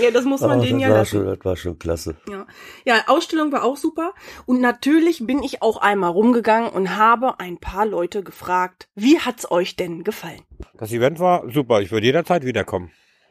Ja, 0.00 0.10
das 0.10 0.24
muss 0.24 0.40
man 0.40 0.58
oh, 0.58 0.62
denen 0.62 0.80
ja 0.80 0.88
lassen. 0.88 1.18
Schon, 1.18 1.26
das 1.26 1.44
war 1.44 1.56
schon 1.56 1.78
klasse. 1.78 2.16
Ja. 2.28 2.46
ja, 2.84 3.04
Ausstellung 3.06 3.52
war 3.52 3.64
auch 3.64 3.76
super. 3.76 4.12
Und 4.46 4.60
natürlich 4.60 5.26
bin 5.26 5.42
ich 5.42 5.62
auch 5.62 5.78
einmal 5.78 6.10
rumgegangen 6.10 6.70
und 6.70 6.96
habe 6.96 7.40
ein 7.40 7.58
paar 7.58 7.86
Leute 7.86 8.22
gefragt, 8.22 8.88
wie 8.94 9.18
hat's 9.18 9.50
euch 9.50 9.76
denn 9.76 10.04
gefallen? 10.04 10.42
Das 10.74 10.92
Event 10.92 11.18
war 11.18 11.50
super. 11.50 11.80
Ich 11.80 11.90
würde 11.90 12.06
jederzeit 12.06 12.44
wiederkommen. 12.44 12.90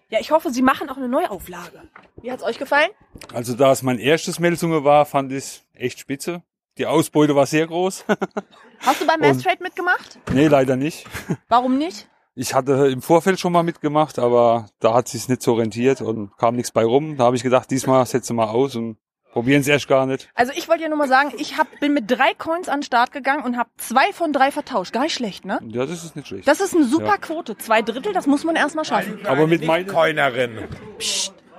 Ja, 0.09 0.19
ich 0.19 0.31
hoffe, 0.31 0.49
Sie 0.49 0.63
machen 0.63 0.89
auch 0.89 0.97
eine 0.97 1.07
Neuauflage. 1.07 1.83
Wie 2.21 2.31
hat's 2.31 2.43
euch 2.43 2.57
gefallen? 2.57 2.89
Also, 3.33 3.53
da 3.53 3.71
es 3.71 3.83
mein 3.83 3.99
erstes 3.99 4.39
Melzunge 4.39 4.83
war, 4.83 5.05
fand 5.05 5.31
ich 5.31 5.61
echt 5.73 5.99
spitze. 5.99 6.41
Die 6.79 6.85
Ausbeute 6.85 7.35
war 7.35 7.45
sehr 7.45 7.67
groß. 7.67 8.05
Hast 8.79 9.01
du 9.01 9.05
beim 9.05 9.19
Mass 9.19 9.39
Trade 9.39 9.61
mitgemacht? 9.61 10.17
Nee, 10.31 10.47
leider 10.47 10.77
nicht. 10.77 11.05
Warum 11.47 11.77
nicht? 11.77 12.07
Ich 12.35 12.53
hatte 12.53 12.87
im 12.87 13.01
Vorfeld 13.01 13.39
schon 13.39 13.51
mal 13.51 13.63
mitgemacht, 13.63 14.19
aber 14.19 14.67
da 14.79 14.93
hat 14.93 15.07
sich 15.07 15.27
nicht 15.27 15.41
so 15.41 15.55
rentiert 15.55 16.01
und 16.01 16.37
kam 16.37 16.55
nichts 16.55 16.71
bei 16.71 16.83
rum. 16.83 17.17
Da 17.17 17.25
habe 17.25 17.35
ich 17.35 17.43
gedacht, 17.43 17.69
diesmal 17.69 18.05
setze 18.05 18.33
mal 18.33 18.47
aus 18.47 18.75
und 18.75 18.97
probieren 19.31 19.63
sie 19.63 19.71
erst 19.71 19.87
gar 19.87 20.05
nicht. 20.05 20.29
Also 20.35 20.51
ich 20.55 20.67
wollte 20.69 20.83
ja 20.83 20.89
nur 20.89 20.97
mal 20.97 21.07
sagen, 21.07 21.33
ich 21.37 21.57
hab, 21.57 21.67
bin 21.79 21.93
mit 21.93 22.09
drei 22.09 22.33
Coins 22.37 22.69
an 22.69 22.79
den 22.79 22.83
Start 22.83 23.11
gegangen 23.11 23.43
und 23.43 23.57
habe 23.57 23.69
zwei 23.77 24.13
von 24.13 24.33
drei 24.33 24.51
vertauscht. 24.51 24.93
Gar 24.93 25.03
nicht 25.03 25.13
schlecht, 25.13 25.45
ne? 25.45 25.59
Ja, 25.67 25.85
das 25.85 26.03
ist 26.03 26.15
nicht 26.15 26.27
schlecht. 26.27 26.47
Das 26.47 26.61
ist 26.61 26.75
eine 26.75 26.85
super 26.85 27.05
ja. 27.05 27.17
Quote. 27.17 27.57
Zwei 27.57 27.81
Drittel, 27.81 28.13
das 28.13 28.27
muss 28.27 28.43
man 28.43 28.55
erstmal 28.55 28.85
schaffen. 28.85 29.19
Aber 29.25 29.47
mit 29.47 29.65
meinen 29.65 29.87
Coinerin. 29.87 30.59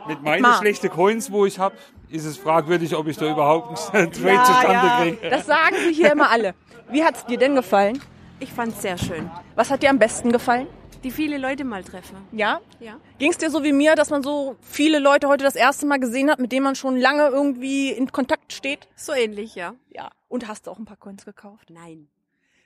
Mit 0.09 0.23
meinen 0.23 0.47
schlechten 0.55 0.89
Coins, 0.89 1.31
wo 1.31 1.47
ich 1.47 1.59
habe, 1.59 1.77
ist 2.09 2.25
es 2.25 2.37
fragwürdig, 2.37 2.97
ob 2.97 3.07
ich 3.07 3.17
da 3.17 3.31
überhaupt 3.31 3.95
einen 3.95 4.13
Trade 4.13 4.35
ja, 4.35 4.45
zustande 4.45 4.87
ja. 4.87 5.01
kriege. 5.03 5.31
Das 5.31 5.47
sagen 5.47 5.77
sie 5.87 5.95
hier 5.95 6.13
immer 6.13 6.31
alle. 6.31 6.55
Wie 6.91 7.05
hat's 7.05 7.25
dir 7.27 7.39
denn 7.39 7.55
gefallen? 7.55 8.01
Ich 8.43 8.53
fand's 8.55 8.81
sehr 8.81 8.97
schön. 8.97 9.31
Was 9.55 9.71
hat 9.71 9.83
dir 9.83 9.91
am 9.91 9.99
besten 9.99 10.33
gefallen? 10.33 10.67
Die 11.05 11.11
viele 11.11 11.37
Leute 11.37 11.65
mal 11.65 11.85
treffen. 11.85 12.17
Ja? 12.33 12.61
Ja. 12.81 12.99
Ging 13.19 13.31
es 13.31 13.37
dir 13.37 13.51
so 13.51 13.63
wie 13.63 13.73
mir, 13.73 13.95
dass 13.95 14.09
man 14.09 14.23
so 14.23 14.57
viele 14.63 14.99
Leute 14.99 15.29
heute 15.29 15.45
das 15.45 15.57
erste 15.57 15.85
Mal 15.85 15.99
gesehen 16.01 16.31
hat, 16.31 16.39
mit 16.39 16.51
denen 16.51 16.65
man 16.65 16.75
schon 16.75 16.97
lange 16.97 17.29
irgendwie 17.29 17.91
in 17.91 18.11
Kontakt 18.13 18.55
steht? 18.55 18.89
So 18.97 19.13
ähnlich, 19.13 19.55
ja. 19.55 19.75
Ja. 19.91 20.11
Und 20.29 20.49
hast 20.49 20.67
du 20.67 20.71
auch 20.71 20.79
ein 20.79 20.87
paar 20.87 20.97
Coins 20.97 21.27
gekauft? 21.27 21.69
Nein. 21.69 22.09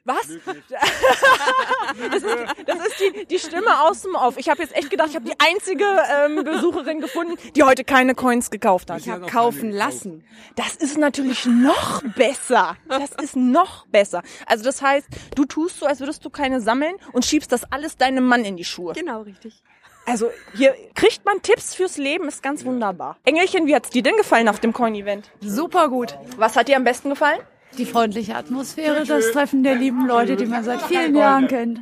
Was? 0.04 0.28
das 0.28 2.16
ist, 2.16 2.26
die, 2.26 2.64
das 2.66 2.86
ist 2.86 3.00
die, 3.00 3.26
die 3.26 3.38
Stimme 3.38 3.80
aus 3.82 4.02
dem 4.02 4.14
Off. 4.14 4.36
Ich 4.36 4.50
habe 4.50 4.62
jetzt 4.62 4.76
echt 4.76 4.90
gedacht, 4.90 5.08
ich 5.10 5.16
habe 5.16 5.24
die 5.24 5.34
einzige 5.38 5.84
ähm, 5.84 6.44
Besucherin 6.44 7.00
gefunden, 7.00 7.36
die 7.56 7.62
heute 7.62 7.84
keine 7.84 8.14
Coins 8.14 8.50
gekauft 8.50 8.90
hat. 8.90 9.00
Ich 9.00 9.08
habe 9.08 9.26
kaufen 9.26 9.70
lassen. 9.70 10.22
Das 10.56 10.76
ist 10.76 10.98
natürlich 10.98 11.46
noch 11.46 12.02
besser. 12.16 12.76
Das 12.88 13.12
ist 13.12 13.34
noch 13.34 13.86
besser. 13.86 14.22
Also 14.46 14.62
das 14.62 14.82
heißt, 14.82 15.06
du 15.34 15.46
tust 15.46 15.80
so, 15.80 15.86
als 15.86 16.00
würdest 16.00 16.22
du 16.24 16.30
keine 16.30 16.60
sammeln 16.60 16.96
und 17.12 17.24
schiebst 17.24 17.50
das 17.50 17.64
alles 17.72 17.96
deinem 17.96 18.26
Mann 18.26 18.44
in 18.44 18.56
die 18.58 18.64
Schuhe. 18.64 18.92
Genau, 18.92 19.22
richtig. 19.22 19.62
Also 20.06 20.30
hier 20.54 20.74
kriegt 20.94 21.24
man 21.24 21.40
Tipps 21.40 21.74
fürs 21.74 21.96
Leben, 21.96 22.28
ist 22.28 22.42
ganz 22.42 22.64
wunderbar. 22.66 23.16
Engelchen, 23.24 23.66
wie 23.66 23.74
hat's 23.74 23.88
dir 23.88 24.02
denn 24.02 24.16
gefallen 24.16 24.50
auf 24.50 24.60
dem 24.60 24.74
Coin-Event? 24.74 25.30
Super 25.40 25.88
gut. 25.88 26.18
Was 26.36 26.56
hat 26.56 26.68
dir 26.68 26.76
am 26.76 26.84
besten 26.84 27.08
gefallen? 27.08 27.40
Die 27.78 27.86
freundliche 27.86 28.36
Atmosphäre, 28.36 29.04
das 29.04 29.30
Treffen 29.32 29.62
der 29.62 29.74
lieben 29.74 30.06
Leute, 30.06 30.36
die 30.36 30.46
man 30.46 30.62
seit 30.64 30.82
vielen 30.82 31.14
Jahren 31.16 31.48
kennt. 31.48 31.80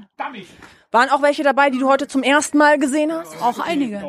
Waren 0.90 1.08
auch 1.08 1.22
welche 1.22 1.42
dabei, 1.42 1.70
die 1.70 1.78
du 1.78 1.88
heute 1.88 2.06
zum 2.06 2.22
ersten 2.22 2.58
Mal 2.58 2.78
gesehen 2.78 3.10
hast? 3.12 3.40
Auch 3.40 3.58
einige. 3.58 4.02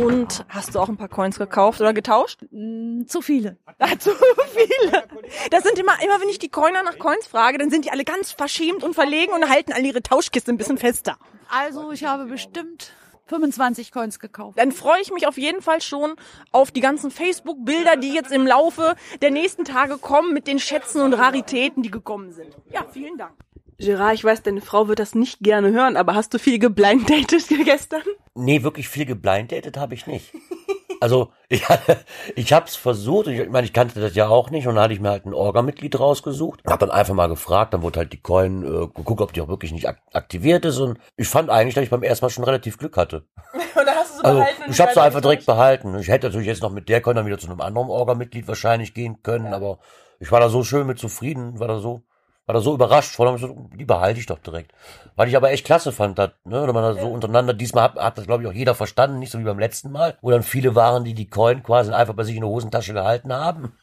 Und 0.00 0.44
hast 0.48 0.74
du 0.74 0.78
auch 0.78 0.88
ein 0.88 0.96
paar 0.96 1.08
Coins 1.08 1.36
gekauft 1.36 1.80
oder 1.80 1.92
getauscht? 1.92 2.42
Mm, 2.52 3.06
Zu 3.06 3.20
viele. 3.22 3.56
Ah, 3.80 3.96
zu 3.98 4.10
viele. 4.10 5.04
Das 5.50 5.62
sind 5.64 5.78
immer, 5.78 5.92
immer 6.02 6.20
wenn 6.20 6.28
ich 6.28 6.38
die 6.38 6.48
Coiner 6.48 6.82
nach 6.82 6.98
Coins 6.98 7.26
frage, 7.28 7.58
dann 7.58 7.70
sind 7.70 7.84
die 7.84 7.90
alle 7.92 8.04
ganz 8.04 8.32
verschämt 8.32 8.82
und 8.84 8.94
verlegen 8.94 9.32
und 9.32 9.48
halten 9.48 9.72
alle 9.72 9.84
ihre 9.86 10.02
Tauschkiste 10.02 10.50
ein 10.52 10.56
bisschen 10.56 10.78
fester. 10.78 11.16
Also 11.48 11.90
ich 11.92 12.04
habe 12.04 12.24
bestimmt 12.26 12.92
25 13.28 13.92
Coins 13.92 14.18
gekauft. 14.18 14.58
Dann 14.58 14.72
freue 14.72 15.00
ich 15.00 15.12
mich 15.12 15.26
auf 15.26 15.38
jeden 15.38 15.62
Fall 15.62 15.80
schon 15.80 16.14
auf 16.50 16.70
die 16.70 16.80
ganzen 16.80 17.10
Facebook-Bilder, 17.10 17.96
die 17.96 18.12
jetzt 18.12 18.32
im 18.32 18.46
Laufe 18.46 18.96
der 19.22 19.30
nächsten 19.30 19.64
Tage 19.64 19.98
kommen 19.98 20.32
mit 20.32 20.46
den 20.46 20.58
Schätzen 20.58 21.02
und 21.02 21.14
Raritäten, 21.14 21.82
die 21.82 21.90
gekommen 21.90 22.32
sind. 22.32 22.56
Ja, 22.72 22.84
vielen 22.90 23.16
Dank. 23.18 23.32
Gerard, 23.80 24.14
ich 24.14 24.24
weiß, 24.24 24.42
deine 24.42 24.60
Frau 24.60 24.88
wird 24.88 24.98
das 24.98 25.14
nicht 25.14 25.38
gerne 25.40 25.70
hören, 25.70 25.96
aber 25.96 26.16
hast 26.16 26.34
du 26.34 26.40
viel 26.40 26.58
geblinddatet 26.58 27.46
gestern? 27.64 28.02
Nee, 28.34 28.64
wirklich 28.64 28.88
viel 28.88 29.06
geblinddatet 29.06 29.76
habe 29.76 29.94
ich 29.94 30.06
nicht. 30.08 30.32
Also, 31.00 31.32
ich, 31.48 31.64
ich 32.36 32.52
habe 32.52 32.66
es 32.66 32.76
versucht, 32.76 33.26
ich, 33.28 33.38
ich 33.38 33.48
meine, 33.48 33.66
ich 33.66 33.72
kannte 33.72 34.00
das 34.00 34.14
ja 34.14 34.28
auch 34.28 34.50
nicht 34.50 34.66
und 34.66 34.74
dann 34.74 34.84
hatte 34.84 34.94
ich 34.94 35.00
mir 35.00 35.10
halt 35.10 35.26
ein 35.26 35.34
Orga-Mitglied 35.34 35.98
rausgesucht, 35.98 36.60
habe 36.66 36.86
dann 36.86 36.90
einfach 36.90 37.14
mal 37.14 37.28
gefragt, 37.28 37.74
dann 37.74 37.82
wurde 37.82 38.00
halt 38.00 38.12
die 38.12 38.20
Coin 38.20 38.62
äh, 38.64 38.88
geguckt, 38.88 39.20
ob 39.20 39.32
die 39.32 39.40
auch 39.40 39.48
wirklich 39.48 39.72
nicht 39.72 39.88
ak 39.88 39.98
aktiviert 40.12 40.64
ist 40.64 40.78
und 40.78 40.98
ich 41.16 41.28
fand 41.28 41.50
eigentlich, 41.50 41.74
dass 41.74 41.84
ich 41.84 41.90
beim 41.90 42.02
ersten 42.02 42.24
Mal 42.24 42.30
schon 42.30 42.44
relativ 42.44 42.78
Glück 42.78 42.96
hatte. 42.96 43.24
Oder 43.74 43.94
hast 43.94 44.16
du 44.16 44.18
sie 44.18 44.24
Also, 44.24 44.38
behalten 44.40 44.62
und 44.64 44.70
ich 44.70 44.80
habe 44.80 44.92
sie 44.92 45.02
einfach 45.02 45.20
direkt 45.20 45.46
behalten. 45.46 45.98
Ich 45.98 46.08
hätte 46.08 46.26
natürlich 46.26 46.46
jetzt 46.48 46.62
noch 46.62 46.72
mit 46.72 46.88
der 46.88 47.00
Coin 47.00 47.16
dann 47.16 47.26
wieder 47.26 47.38
zu 47.38 47.48
einem 47.48 47.60
anderen 47.60 47.88
Orga-Mitglied 47.88 48.48
wahrscheinlich 48.48 48.94
gehen 48.94 49.22
können, 49.22 49.54
aber 49.54 49.78
ich 50.20 50.32
war 50.32 50.40
da 50.40 50.48
so 50.48 50.64
schön 50.64 50.86
mit 50.86 50.98
zufrieden, 50.98 51.60
war 51.60 51.68
da 51.68 51.78
so, 51.78 52.02
war 52.48 52.54
da 52.54 52.60
so 52.60 52.74
überrascht, 52.74 53.14
vor 53.14 53.26
allem 53.26 53.38
so, 53.38 53.68
die 53.78 53.84
behalte 53.84 54.18
ich 54.18 54.26
doch 54.26 54.38
direkt. 54.38 54.72
Weil 55.14 55.28
ich 55.28 55.36
aber 55.36 55.50
echt 55.50 55.66
klasse 55.66 55.92
fand, 55.92 56.18
dass, 56.18 56.30
ne, 56.44 56.66
wenn 56.66 56.74
man 56.74 56.94
da 56.96 57.00
so 57.00 57.08
untereinander, 57.08 57.52
diesmal 57.52 57.84
hat, 57.84 57.96
hat 57.96 58.18
das 58.18 58.26
glaube 58.26 58.42
ich 58.42 58.48
auch 58.48 58.54
jeder 58.54 58.74
verstanden, 58.74 59.18
nicht 59.18 59.30
so 59.30 59.38
wie 59.38 59.44
beim 59.44 59.58
letzten 59.58 59.92
Mal, 59.92 60.16
wo 60.22 60.30
dann 60.30 60.42
viele 60.42 60.74
waren, 60.74 61.04
die 61.04 61.14
die 61.14 61.28
Coin 61.28 61.62
quasi 61.62 61.92
einfach 61.92 62.14
bei 62.14 62.24
sich 62.24 62.34
in 62.34 62.40
der 62.42 62.50
Hosentasche 62.50 62.94
gehalten 62.94 63.32
haben 63.32 63.74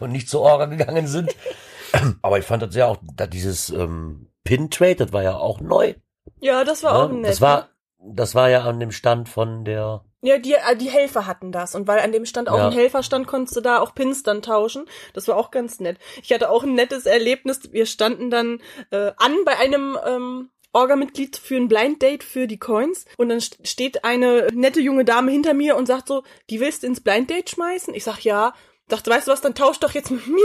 und 0.00 0.12
nicht 0.12 0.28
zur 0.28 0.42
Orga 0.42 0.66
gegangen 0.66 1.06
sind. 1.08 1.34
aber 2.22 2.38
ich 2.38 2.44
fand 2.44 2.62
das 2.62 2.72
sehr 2.72 2.86
auch, 2.88 2.98
dass 3.16 3.30
dieses 3.30 3.70
ähm, 3.70 4.28
Pin-Trade, 4.44 4.96
das 4.96 5.12
war 5.12 5.22
ja 5.22 5.36
auch 5.36 5.60
neu. 5.60 5.94
Ja, 6.40 6.64
das 6.64 6.82
war 6.82 6.94
auch 6.96 7.08
Ne? 7.08 7.18
nett. 7.18 7.30
Das 7.30 7.40
war, 7.40 7.68
das 7.98 8.34
war 8.34 8.48
ja 8.48 8.62
an 8.62 8.78
dem 8.78 8.92
Stand 8.92 9.28
von 9.28 9.64
der, 9.64 10.02
Ja, 10.26 10.38
die, 10.38 10.54
äh, 10.54 10.74
die 10.76 10.88
Helfer 10.90 11.26
hatten 11.26 11.52
das. 11.52 11.74
Und 11.74 11.86
weil 11.86 12.00
an 12.00 12.10
dem 12.10 12.24
Stand 12.24 12.48
auch 12.48 12.56
Ja. 12.56 12.66
ein 12.68 12.72
Helfer 12.72 13.02
stand, 13.02 13.26
konntest 13.26 13.54
du 13.56 13.60
da 13.60 13.80
auch 13.80 13.94
Pins 13.94 14.22
dann 14.22 14.40
tauschen. 14.40 14.86
Das 15.12 15.28
war 15.28 15.36
auch 15.36 15.50
ganz 15.50 15.80
nett. 15.80 15.98
Ich 16.22 16.32
hatte 16.32 16.48
auch 16.48 16.62
ein 16.62 16.74
nettes 16.74 17.04
Erlebnis. 17.04 17.72
Wir 17.72 17.84
standen 17.84 18.30
dann 18.30 18.60
äh, 18.90 19.12
an 19.18 19.34
bei 19.44 19.58
einem 19.58 19.98
ähm, 20.06 20.48
Orga-Mitglied 20.72 21.36
für 21.36 21.56
ein 21.56 21.68
Blind 21.68 22.00
Date 22.02 22.24
für 22.24 22.46
die 22.46 22.58
Coins. 22.58 23.04
Und 23.18 23.28
dann 23.28 23.38
st- 23.38 23.66
steht 23.68 24.04
eine 24.04 24.48
nette 24.52 24.80
junge 24.80 25.04
Dame 25.04 25.30
hinter 25.30 25.52
mir 25.54 25.76
und 25.76 25.86
sagt 25.86 26.08
so, 26.08 26.22
die 26.50 26.58
willst 26.58 26.82
du 26.82 26.86
ins 26.86 27.00
Blind 27.02 27.28
Date 27.30 27.50
schmeißen? 27.50 27.92
Ich 27.94 28.04
sag 28.04 28.20
ja. 28.24 28.54
Dachte, 28.88 29.10
weißt 29.10 29.28
du 29.28 29.32
was, 29.32 29.40
dann 29.40 29.54
tausch 29.54 29.80
doch 29.80 29.92
jetzt 29.92 30.10
mit 30.10 30.26
mir. 30.26 30.44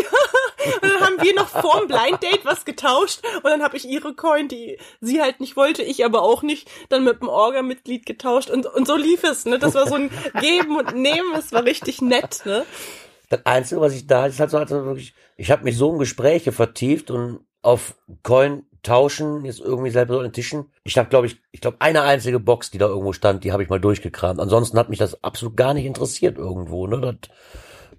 und 0.81 0.83
dann 0.89 1.01
haben 1.01 1.21
wir 1.21 1.35
noch 1.35 1.49
vorm 1.49 1.87
Blind 1.87 2.23
Date 2.23 2.45
was 2.45 2.63
getauscht 2.63 3.21
und 3.35 3.45
dann 3.45 3.61
habe 3.61 3.75
ich 3.75 3.85
ihre 3.85 4.13
Coin, 4.13 4.47
die 4.47 4.77
sie 5.01 5.21
halt 5.21 5.41
nicht 5.41 5.57
wollte, 5.57 5.83
ich 5.83 6.05
aber 6.05 6.21
auch 6.21 6.41
nicht, 6.41 6.69
dann 6.87 7.03
mit 7.03 7.21
dem 7.21 7.27
Orga-Mitglied 7.27 8.05
getauscht 8.05 8.49
und, 8.49 8.65
und 8.65 8.87
so 8.87 8.95
lief 8.95 9.23
es, 9.23 9.45
ne? 9.45 9.59
Das 9.59 9.75
war 9.75 9.87
so 9.87 9.95
ein 9.95 10.09
Geben 10.39 10.77
und 10.77 10.95
Nehmen, 10.95 11.33
es 11.37 11.51
war 11.51 11.65
richtig 11.65 12.01
nett, 12.01 12.41
ne? 12.45 12.65
Das 13.27 13.45
Einzige, 13.45 13.81
was 13.81 13.93
ich 13.93 14.07
da 14.07 14.23
hatte, 14.23 14.31
ist 14.31 14.39
halt 14.39 14.51
so, 14.51 14.57
also 14.57 14.85
wirklich, 14.85 15.13
ich 15.35 15.51
habe 15.51 15.63
mich 15.65 15.77
so 15.77 15.91
in 15.91 15.99
Gespräche 15.99 16.51
vertieft 16.51 17.11
und 17.11 17.41
auf 17.61 17.95
Coin 18.23 18.63
tauschen, 18.83 19.45
jetzt 19.45 19.59
irgendwie 19.59 19.91
selber 19.91 20.13
so 20.13 20.19
an 20.19 20.27
den 20.27 20.33
Tischen. 20.33 20.71
Ich 20.83 20.97
habe, 20.97 21.09
glaube 21.09 21.27
ich, 21.27 21.41
ich 21.51 21.61
glaube, 21.61 21.77
eine 21.79 22.03
einzige 22.03 22.39
Box, 22.39 22.71
die 22.71 22.77
da 22.77 22.87
irgendwo 22.87 23.13
stand, 23.13 23.43
die 23.43 23.51
habe 23.51 23.61
ich 23.61 23.69
mal 23.69 23.79
durchgekramt. 23.79 24.39
Ansonsten 24.39 24.79
hat 24.79 24.89
mich 24.89 24.99
das 24.99 25.23
absolut 25.23 25.57
gar 25.57 25.73
nicht 25.73 25.85
interessiert 25.85 26.37
irgendwo. 26.37 26.87
Ne? 26.87 27.01
Das, 27.01 27.15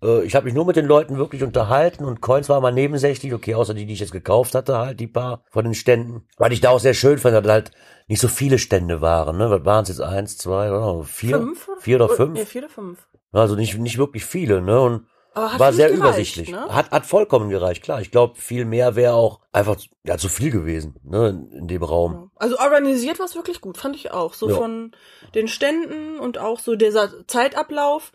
äh, 0.03 0.23
ich 0.25 0.35
habe 0.35 0.45
mich 0.47 0.55
nur 0.55 0.67
mit 0.67 0.77
den 0.77 0.87
Leuten 0.87 1.17
wirklich 1.17 1.43
unterhalten 1.43 2.05
und 2.05 2.21
Coins 2.21 2.49
war 2.49 2.61
mal 2.61 2.73
nebensächlich, 2.73 3.33
okay, 3.35 3.55
außer 3.55 3.75
die, 3.75 3.87
die 3.87 3.93
ich 3.95 4.01
jetzt 4.01 4.13
gekauft 4.13 4.55
hatte, 4.55 4.79
halt 4.79 5.01
die 5.01 5.07
paar 5.07 5.43
von 5.51 5.65
den 5.65 5.75
Ständen. 5.75 6.27
Weil 6.37 6.53
ich 6.53 6.61
da 6.61 6.71
auch 6.71 6.81
sehr 6.81 6.95
schön 6.95 7.19
fand, 7.19 7.35
dass 7.35 7.51
halt 7.51 7.71
nicht 8.09 8.21
so 8.21 8.29
viele 8.29 8.59
Stände 8.59 9.01
waren. 9.01 9.37
Ne? 9.39 9.51
Was 9.51 9.65
waren 9.65 9.83
es 9.83 9.89
jetzt? 9.89 10.01
Eins, 10.01 10.37
zwei, 10.37 10.71
oder 10.71 11.05
vier? 11.05 11.39
Fünf? 11.39 11.69
Vier 11.81 11.97
oder 11.97 12.09
fünf? 12.09 12.39
Ja, 12.39 12.45
vier 12.45 12.63
oder 12.63 12.71
fünf. 12.71 13.07
Also 13.33 13.55
nicht, 13.55 13.79
nicht 13.79 13.99
wirklich 13.99 14.25
viele, 14.25 14.61
ne? 14.61 14.81
Und 14.81 15.07
Aber 15.35 15.53
hat 15.53 15.61
war 15.61 15.73
sehr 15.73 15.89
gereicht, 15.91 16.03
übersichtlich. 16.03 16.51
ne? 16.51 16.67
Hat, 16.75 16.91
hat 16.91 17.07
vollkommen 17.07 17.49
gereicht, 17.51 17.85
klar. 17.85 18.01
Ich 18.01 18.11
glaube, 18.11 18.35
viel 18.37 18.65
mehr 18.65 18.97
wäre 18.97 19.15
auch 19.15 19.39
einfach 19.53 19.77
ja, 20.05 20.19
zu 20.19 20.29
viel 20.29 20.51
gewesen, 20.51 20.97
ne, 21.05 21.29
in, 21.29 21.53
in 21.53 21.69
dem 21.69 21.83
Raum. 21.85 22.33
Also 22.35 22.59
organisiert 22.59 23.21
war 23.21 23.27
es 23.27 23.37
wirklich 23.37 23.61
gut, 23.61 23.79
fand 23.79 23.95
ich 23.95 24.11
auch. 24.11 24.35
So 24.35 24.49
Ja. 24.49 24.57
von 24.57 24.91
den 25.37 25.47
Ständen 25.47 26.19
und 26.19 26.39
auch 26.39 26.59
so 26.59 26.75
dieser 26.75 27.27
Zeitablauf. 27.29 28.11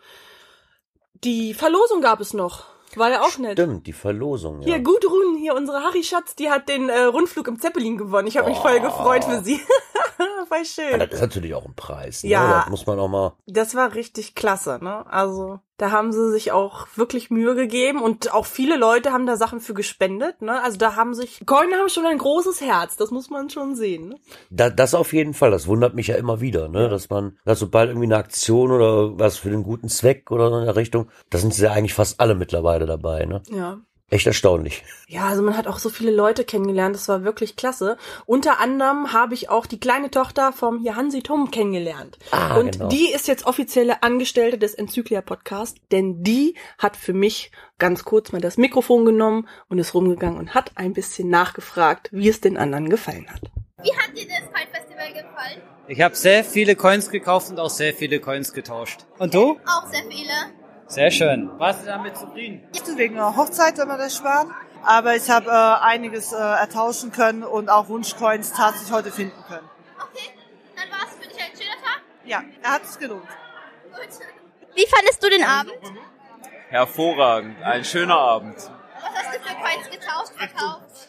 Die 1.26 1.54
Verlosung 1.54 2.02
gab 2.02 2.20
es 2.20 2.34
noch. 2.34 2.66
War 2.94 3.10
ja 3.10 3.22
auch 3.22 3.36
nett. 3.38 3.54
Stimmt, 3.58 3.88
die 3.88 3.92
Verlosung, 3.92 4.62
ja. 4.62 4.68
Hier, 4.68 4.78
Gudrun, 4.78 5.36
hier 5.36 5.56
unsere 5.56 5.82
Harry 5.82 6.04
Schatz, 6.04 6.36
die 6.36 6.50
hat 6.50 6.68
den 6.68 6.88
äh, 6.88 7.02
Rundflug 7.02 7.48
im 7.48 7.58
Zeppelin 7.58 7.98
gewonnen. 7.98 8.28
Ich 8.28 8.36
habe 8.38 8.48
mich 8.48 8.58
voll 8.58 8.78
gefreut 8.78 9.24
für 9.24 9.42
sie. 9.42 9.60
Ja, 10.50 10.64
schön. 10.64 10.98
das 11.00 11.10
ist 11.12 11.20
natürlich 11.20 11.54
auch 11.54 11.64
ein 11.64 11.74
Preis. 11.74 12.22
Ne? 12.22 12.30
Ja. 12.30 12.60
Das 12.60 12.70
muss 12.70 12.86
man 12.86 12.98
auch 12.98 13.08
mal. 13.08 13.32
Das 13.46 13.74
war 13.74 13.94
richtig 13.94 14.34
klasse, 14.34 14.78
ne? 14.82 15.04
Also, 15.06 15.60
da 15.76 15.90
haben 15.90 16.12
sie 16.12 16.30
sich 16.30 16.52
auch 16.52 16.86
wirklich 16.96 17.30
Mühe 17.30 17.54
gegeben 17.54 18.02
und 18.02 18.32
auch 18.32 18.46
viele 18.46 18.76
Leute 18.76 19.12
haben 19.12 19.26
da 19.26 19.36
Sachen 19.36 19.60
für 19.60 19.74
gespendet, 19.74 20.40
ne? 20.40 20.62
Also 20.62 20.78
da 20.78 20.96
haben 20.96 21.14
sich 21.14 21.44
Coin 21.44 21.72
haben 21.74 21.90
schon 21.90 22.06
ein 22.06 22.18
großes 22.18 22.62
Herz, 22.62 22.96
das 22.96 23.10
muss 23.10 23.28
man 23.28 23.50
schon 23.50 23.74
sehen, 23.76 24.08
ne? 24.08 24.16
Da, 24.50 24.70
das 24.70 24.94
auf 24.94 25.12
jeden 25.12 25.34
Fall, 25.34 25.50
das 25.50 25.66
wundert 25.66 25.94
mich 25.94 26.06
ja 26.06 26.16
immer 26.16 26.40
wieder, 26.40 26.68
ne? 26.68 26.88
Dass 26.88 27.10
man, 27.10 27.38
dass 27.44 27.58
sobald 27.58 27.90
irgendwie 27.90 28.06
eine 28.06 28.16
Aktion 28.16 28.70
oder 28.70 29.18
was 29.18 29.36
für 29.36 29.50
den 29.50 29.64
guten 29.64 29.88
Zweck 29.88 30.30
oder 30.30 30.48
so 30.48 30.58
in 30.58 30.64
der 30.64 30.76
Richtung, 30.76 31.08
da 31.28 31.38
sind 31.38 31.52
sie 31.52 31.64
ja 31.64 31.72
eigentlich 31.72 31.94
fast 31.94 32.20
alle 32.20 32.34
mittlerweile 32.34 32.86
dabei, 32.86 33.26
ne? 33.26 33.42
Ja. 33.50 33.78
Echt 34.08 34.26
erstaunlich. 34.26 34.84
Ja, 35.08 35.26
also 35.26 35.42
man 35.42 35.56
hat 35.56 35.66
auch 35.66 35.78
so 35.80 35.88
viele 35.88 36.12
Leute 36.12 36.44
kennengelernt, 36.44 36.94
das 36.94 37.08
war 37.08 37.24
wirklich 37.24 37.56
klasse. 37.56 37.96
Unter 38.24 38.60
anderem 38.60 39.12
habe 39.12 39.34
ich 39.34 39.48
auch 39.48 39.66
die 39.66 39.80
kleine 39.80 40.12
Tochter 40.12 40.52
vom 40.52 40.78
hier 40.78 40.94
Hansi 40.94 41.22
Tom 41.22 41.50
kennengelernt. 41.50 42.16
Ah, 42.30 42.56
und 42.56 42.72
genau. 42.72 42.88
die 42.88 43.10
ist 43.12 43.26
jetzt 43.26 43.46
offizielle 43.46 44.04
Angestellte 44.04 44.58
des 44.58 44.74
Enzyklia 44.74 45.22
Podcast, 45.22 45.78
denn 45.90 46.22
die 46.22 46.54
hat 46.78 46.96
für 46.96 47.14
mich 47.14 47.50
ganz 47.78 48.04
kurz 48.04 48.30
mal 48.30 48.40
das 48.40 48.56
Mikrofon 48.58 49.04
genommen 49.04 49.48
und 49.68 49.78
ist 49.78 49.92
rumgegangen 49.92 50.38
und 50.38 50.54
hat 50.54 50.70
ein 50.76 50.92
bisschen 50.92 51.28
nachgefragt, 51.28 52.08
wie 52.12 52.28
es 52.28 52.40
den 52.40 52.56
anderen 52.56 52.88
gefallen 52.88 53.26
hat. 53.28 53.42
Wie 53.82 53.92
hat 53.96 54.16
dir 54.16 54.26
das 54.28 54.52
Coin 54.52 54.68
Festival 54.72 55.08
gefallen? 55.08 55.62
Ich 55.88 56.00
habe 56.00 56.14
sehr 56.14 56.44
viele 56.44 56.76
Coins 56.76 57.10
gekauft 57.10 57.50
und 57.50 57.58
auch 57.58 57.70
sehr 57.70 57.92
viele 57.92 58.20
Coins 58.20 58.52
getauscht. 58.52 59.04
Und 59.18 59.34
du? 59.34 59.58
Auch 59.66 59.86
sehr 59.90 60.02
viele. 60.08 60.65
Sehr 60.88 61.10
schön. 61.10 61.50
Warst 61.58 61.82
du 61.82 61.86
damit 61.86 62.16
zufrieden? 62.16 62.66
wegen 62.96 63.16
einer 63.16 63.36
Hochzeit, 63.36 63.78
wenn 63.78 63.88
wir 63.88 63.98
das 63.98 64.16
sparen. 64.16 64.54
Aber 64.84 65.16
ich 65.16 65.28
habe 65.30 65.50
äh, 65.50 65.84
einiges 65.84 66.32
äh, 66.32 66.36
ertauschen 66.36 67.10
können 67.10 67.42
und 67.42 67.68
auch 67.68 67.88
Wunschcoins 67.88 68.52
tatsächlich 68.52 68.92
heute 68.92 69.10
finden 69.10 69.42
können. 69.48 69.68
Okay, 69.98 70.30
dann 70.76 70.90
war 70.90 71.06
es 71.06 71.14
für 71.16 71.28
dich 71.28 71.38
ein 71.38 71.56
schöner 71.56 71.82
Tag. 71.82 72.02
Ja, 72.24 72.42
er 72.62 72.70
hat 72.72 72.82
es 72.84 72.98
gelohnt. 72.98 73.26
Gut. 73.90 74.08
Wie 74.74 74.86
fandest 74.86 75.22
du 75.24 75.30
den 75.30 75.42
Abend? 75.42 75.72
Hervorragend, 76.68 77.62
ein 77.62 77.84
schöner 77.84 78.16
Abend. 78.16 78.56
Was 78.56 79.24
hast 79.24 79.34
du 79.34 79.40
für 79.40 79.54
Coins 79.54 79.90
getauscht, 79.90 80.32
verkauft 80.36 81.08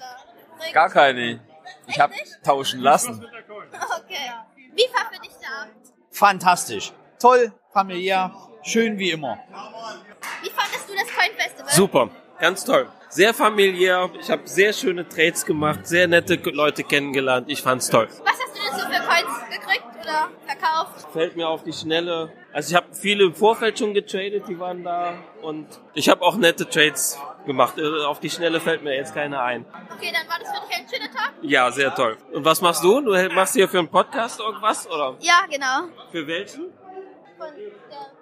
oder? 0.59 0.71
Gar 0.73 0.89
keine. 0.89 1.39
Ich 1.87 1.99
habe 1.99 2.13
tauschen 2.43 2.79
lassen. 2.79 3.23
Okay. 3.23 4.31
Wie 4.73 4.85
war 4.93 5.11
für 5.11 5.19
dich 5.21 5.33
der 5.39 5.61
Abend? 5.61 5.93
Fantastisch. 6.11 6.93
Toll, 7.19 7.51
familiär, 7.71 8.31
schön 8.67 8.97
wie 8.97 9.11
immer. 9.11 9.39
Wie 10.41 10.49
fandest 10.49 10.89
du 10.89 10.93
das 10.93 11.07
Coin 11.15 11.35
Festival? 11.37 11.71
Super, 11.73 12.09
ganz 12.39 12.63
toll. 12.65 12.87
Sehr 13.09 13.33
familiär. 13.33 14.09
Ich 14.19 14.29
habe 14.29 14.41
sehr 14.45 14.73
schöne 14.73 15.07
Trades 15.07 15.45
gemacht, 15.45 15.87
sehr 15.87 16.07
nette 16.07 16.35
Leute 16.35 16.83
kennengelernt. 16.83 17.49
Ich 17.49 17.61
fand's 17.61 17.89
toll. 17.89 18.07
Was 18.23 18.31
hast 18.33 18.55
du 18.55 18.61
denn 18.61 18.79
so 18.79 18.85
für 18.85 19.07
Coins 19.07 19.49
gekriegt 19.49 19.85
oder 20.03 20.29
verkauft? 20.45 21.07
Fällt 21.13 21.35
mir 21.37 21.47
auf 21.47 21.63
die 21.63 21.71
Schnelle. 21.73 22.31
Also 22.51 22.71
ich 22.71 22.75
habe 22.75 22.87
viele 22.93 23.23
im 23.25 23.33
Vorfeld 23.33 23.79
schon 23.79 23.93
getradet, 23.93 24.43
die 24.47 24.59
waren 24.59 24.83
da. 24.83 25.13
Und 25.41 25.67
ich 25.93 26.09
habe 26.09 26.21
auch 26.21 26.35
nette 26.35 26.67
Trades 26.69 27.17
gemacht. 27.45 27.77
Äh, 27.77 28.03
Auf 28.05 28.19
die 28.19 28.29
Schnelle 28.29 28.59
fällt 28.59 28.83
mir 28.83 28.95
jetzt 28.95 29.13
keine 29.13 29.39
ein. 29.41 29.65
Okay, 29.95 30.11
dann 30.13 30.27
war 30.27 30.37
das 30.39 30.49
für 30.49 30.67
dich 30.67 30.77
ein 30.77 30.87
schöner 30.89 31.11
Tag? 31.13 31.33
Ja, 31.41 31.71
sehr 31.71 31.95
toll. 31.95 32.17
Und 32.33 32.43
was 32.43 32.59
machst 32.61 32.83
du? 32.83 32.99
Du 32.99 33.11
machst 33.33 33.53
hier 33.53 33.69
für 33.69 33.79
einen 33.79 33.87
Podcast 33.89 34.39
irgendwas? 34.41 34.85
Oder 34.89 35.15
Ja, 35.21 35.45
genau. 35.49 35.87
für 36.11 36.27
welchen? 36.27 36.65
Von 37.37 37.47
der, 37.55 38.16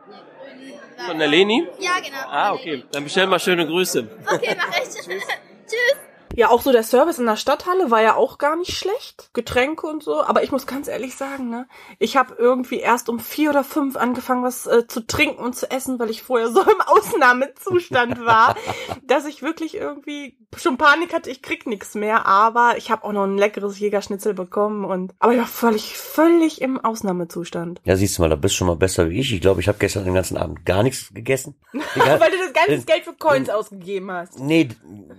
Von 1.08 1.20
der 1.20 1.28
Leni? 1.28 1.68
Ja, 1.80 2.00
genau. 2.00 2.18
Ah, 2.30 2.54
okay. 2.54 2.84
Dann 2.92 3.04
bestell 3.04 3.28
mal 3.28 3.40
schöne 3.40 3.66
Grüße. 3.66 4.08
Okay, 4.26 4.56
mach 4.58 4.78
ich. 4.78 4.90
Tschüss. 5.06 6.05
Ja, 6.36 6.50
auch 6.50 6.62
so 6.62 6.72
der 6.72 6.84
Service 6.84 7.18
in 7.18 7.26
der 7.26 7.38
Stadthalle 7.38 7.92
war 7.92 8.02
ja 8.02 8.16
auch 8.16 8.38
gar 8.38 8.58
nicht 8.58 8.78
schlecht. 8.78 9.30
Getränke 9.34 9.88
und 9.88 10.04
so. 10.04 10.22
Aber 10.22 10.44
ich 10.44 10.52
muss 10.52 10.68
ganz 10.68 10.88
ehrlich 10.88 11.16
sagen, 11.16 11.50
ne, 11.50 11.68
ich 11.98 12.18
habe 12.18 12.36
irgendwie 12.38 12.80
erst 12.80 13.08
um 13.08 13.20
vier 13.20 13.52
oder 13.52 13.64
fünf 13.64 13.96
angefangen, 13.96 14.44
was 14.44 14.68
äh, 14.68 14.86
zu 14.88 15.08
trinken 15.08 15.42
und 15.42 15.56
zu 15.56 15.72
essen, 15.72 15.98
weil 15.98 16.10
ich 16.10 16.24
vorher 16.24 16.50
so 16.50 16.62
im 16.62 16.82
Ausnahmezustand 16.86 18.26
war, 18.26 18.56
dass 19.04 19.26
ich 19.26 19.42
wirklich 19.44 19.76
irgendwie 19.76 20.38
schon 20.58 20.78
Panik 20.78 21.14
hatte, 21.14 21.30
ich 21.30 21.42
krieg 21.42 21.68
nichts 21.68 21.96
mehr. 21.96 22.26
Aber 22.26 22.76
ich 22.78 22.92
habe 22.92 23.06
auch 23.06 23.14
noch 23.14 23.24
ein 23.24 23.38
leckeres 23.38 23.80
Jägerschnitzel 23.80 24.34
bekommen 24.34 24.84
und 24.84 25.14
aber 25.20 25.34
ich 25.34 25.40
war 25.40 25.48
völlig, 25.48 25.98
völlig 25.98 26.62
im 26.62 26.80
Ausnahmezustand. 26.80 27.82
Ja, 27.86 27.96
siehst 27.96 28.18
du 28.18 28.22
mal, 28.22 28.30
da 28.30 28.36
bist 28.36 28.56
du 28.56 28.58
schon 28.58 28.68
mal 28.68 28.76
besser 28.76 29.10
wie 29.10 29.20
ich. 29.20 29.34
Ich 29.34 29.42
glaube, 29.42 29.62
ich 29.62 29.68
habe 29.68 29.78
gestern 29.78 30.04
den 30.04 30.14
ganzen 30.14 30.38
Abend 30.38 30.66
gar 30.66 30.84
nichts 30.84 31.14
gegessen. 31.14 31.56
weil 31.72 32.32
du 32.32 32.38
das 32.38 32.54
ganze 32.54 32.86
Geld 32.86 33.04
für 33.04 33.14
Coins 33.14 33.50
ausgegeben 33.50 34.12
hast. 34.12 34.40
Nee, 34.40 34.70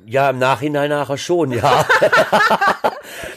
ja, 0.06 0.30
im 0.30 0.38
Nachhinein 0.38 0.90
nachher 1.06 1.18
schon, 1.18 1.52
ja. 1.52 1.84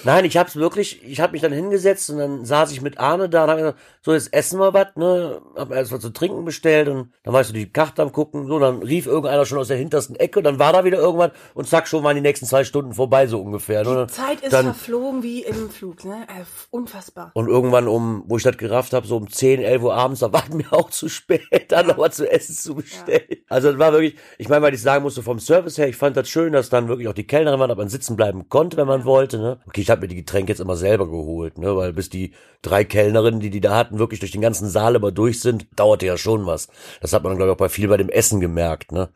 Nein, 0.10 0.26
ich 0.26 0.38
hab's 0.38 0.56
wirklich, 0.56 1.04
ich 1.04 1.22
hab 1.22 1.34
mich 1.34 1.44
dann 1.44 1.52
hingesetzt 1.52 2.10
und 2.10 2.18
dann 2.18 2.44
saß 2.44 2.72
ich 2.72 2.82
mit 2.82 2.98
Arne 2.98 3.30
da 3.30 3.44
und 3.44 3.50
hab 3.52 3.58
gesagt, 3.58 3.80
so 4.02 4.14
jetzt 4.14 4.34
essen 4.34 4.60
wir 4.60 4.74
was, 4.74 4.88
ne? 4.96 5.40
Hab 5.56 5.70
erst 5.70 5.92
was 5.92 6.00
zu 6.00 6.10
trinken 6.10 6.46
bestellt 6.46 6.88
und 6.88 7.12
dann 7.22 7.32
weißt 7.32 7.52
du 7.52 7.54
die 7.54 7.72
Karte 7.72 8.02
am 8.02 8.12
gucken, 8.12 8.48
so, 8.48 8.58
dann 8.58 8.82
rief 8.82 9.06
irgendeiner 9.06 9.46
schon 9.46 9.60
aus 9.60 9.68
der 9.68 9.78
hintersten 9.78 10.16
Ecke 10.16 10.40
und 10.40 10.46
dann 10.46 10.58
war 10.58 10.74
da 10.74 10.84
wieder 10.84 10.98
irgendwas 10.98 11.30
und 11.54 11.68
zack, 11.68 11.88
schon 11.88 12.04
waren 12.04 12.16
die 12.16 12.24
nächsten 12.24 12.48
zwei 12.48 12.64
Stunden 12.64 12.94
vorbei, 12.94 13.28
so 13.28 13.40
ungefähr. 13.40 13.84
Ne? 13.84 14.08
Die 14.10 14.14
Zeit 14.14 14.42
ist 14.42 14.52
dann, 14.52 14.66
verflogen 14.66 15.22
wie 15.22 15.44
im 15.44 15.70
Flug, 15.70 16.04
ne? 16.06 16.24
Äh, 16.28 16.44
Unfassbar. 16.72 17.30
Und 17.36 17.48
irgendwann 17.48 17.88
um, 17.88 18.24
wo 18.26 18.38
ich 18.38 18.44
das 18.44 18.58
gerafft 18.58 18.94
habe, 18.94 19.06
so 19.06 19.16
um 19.16 19.30
10, 19.30 19.62
11 19.62 19.84
Uhr 19.84 19.94
abends, 19.94 20.22
da 20.22 20.34
war 20.34 20.44
mir 20.52 20.74
auch 20.74 20.90
zu 20.90 21.08
spät, 21.08 21.44
dann 21.68 21.86
noch 21.86 22.00
was 22.00 22.16
zu 22.16 22.28
essen 22.28 22.56
zu 22.56 22.74
bestellen. 22.74 23.22
Ja. 23.30 23.38
Also 23.50 23.70
das 23.70 23.78
war 23.78 23.92
wirklich, 23.92 24.16
ich 24.40 24.50
meine, 24.50 24.64
weil 24.64 24.74
ich 24.74 24.82
sagen 24.82 25.04
musste, 25.04 25.22
vom 25.22 25.38
Service 25.40 25.78
her, 25.78 25.88
ich 25.88 25.98
fand 25.98 26.18
das 26.18 26.28
schön, 26.30 26.54
dass 26.54 26.70
dann 26.70 26.88
wirklich 26.88 27.08
auch 27.08 27.14
die 27.14 27.28
Kellnerin 27.28 27.60
war, 27.60 27.68
dass 27.68 27.78
man 27.78 27.90
sitzen 27.90 28.16
bleiben 28.16 28.50
konnte, 28.50 28.78
wenn 28.78 28.88
man 28.88 29.02
ja. 29.02 29.06
wollte. 29.06 29.38
Ne? 29.38 29.60
Okay, 29.68 29.82
ich 29.82 29.92
habe 30.00 30.06
mir 30.06 30.10
die 30.10 30.16
Getränke 30.16 30.52
jetzt 30.52 30.60
immer 30.60 30.76
selber 30.76 31.08
geholt, 31.08 31.58
ne? 31.58 31.76
weil 31.76 31.94
bis 31.94 32.10
die 32.10 32.34
drei 32.62 32.84
Kellnerinnen, 32.84 33.40
die 33.40 33.50
die 33.50 33.62
da 33.62 33.76
hatten, 33.76 34.00
wirklich 34.00 34.20
durch 34.20 34.32
den 34.32 34.42
ganzen 34.42 34.70
Saal 34.70 34.96
immer 34.96 35.12
durch 35.12 35.42
sind, 35.42 35.68
dauerte 35.76 36.06
ja 36.06 36.18
schon 36.18 36.46
was. 36.46 36.68
Das 37.02 37.14
hat 37.14 37.24
man, 37.24 37.36
glaube 37.36 37.52
ich, 37.52 37.54
auch 37.54 37.60
bei 37.60 37.70
viel 37.70 37.88
bei 37.88 37.98
dem 37.98 38.10
Essen 38.10 38.40
gemerkt. 38.40 38.92
Ne? 38.92 39.10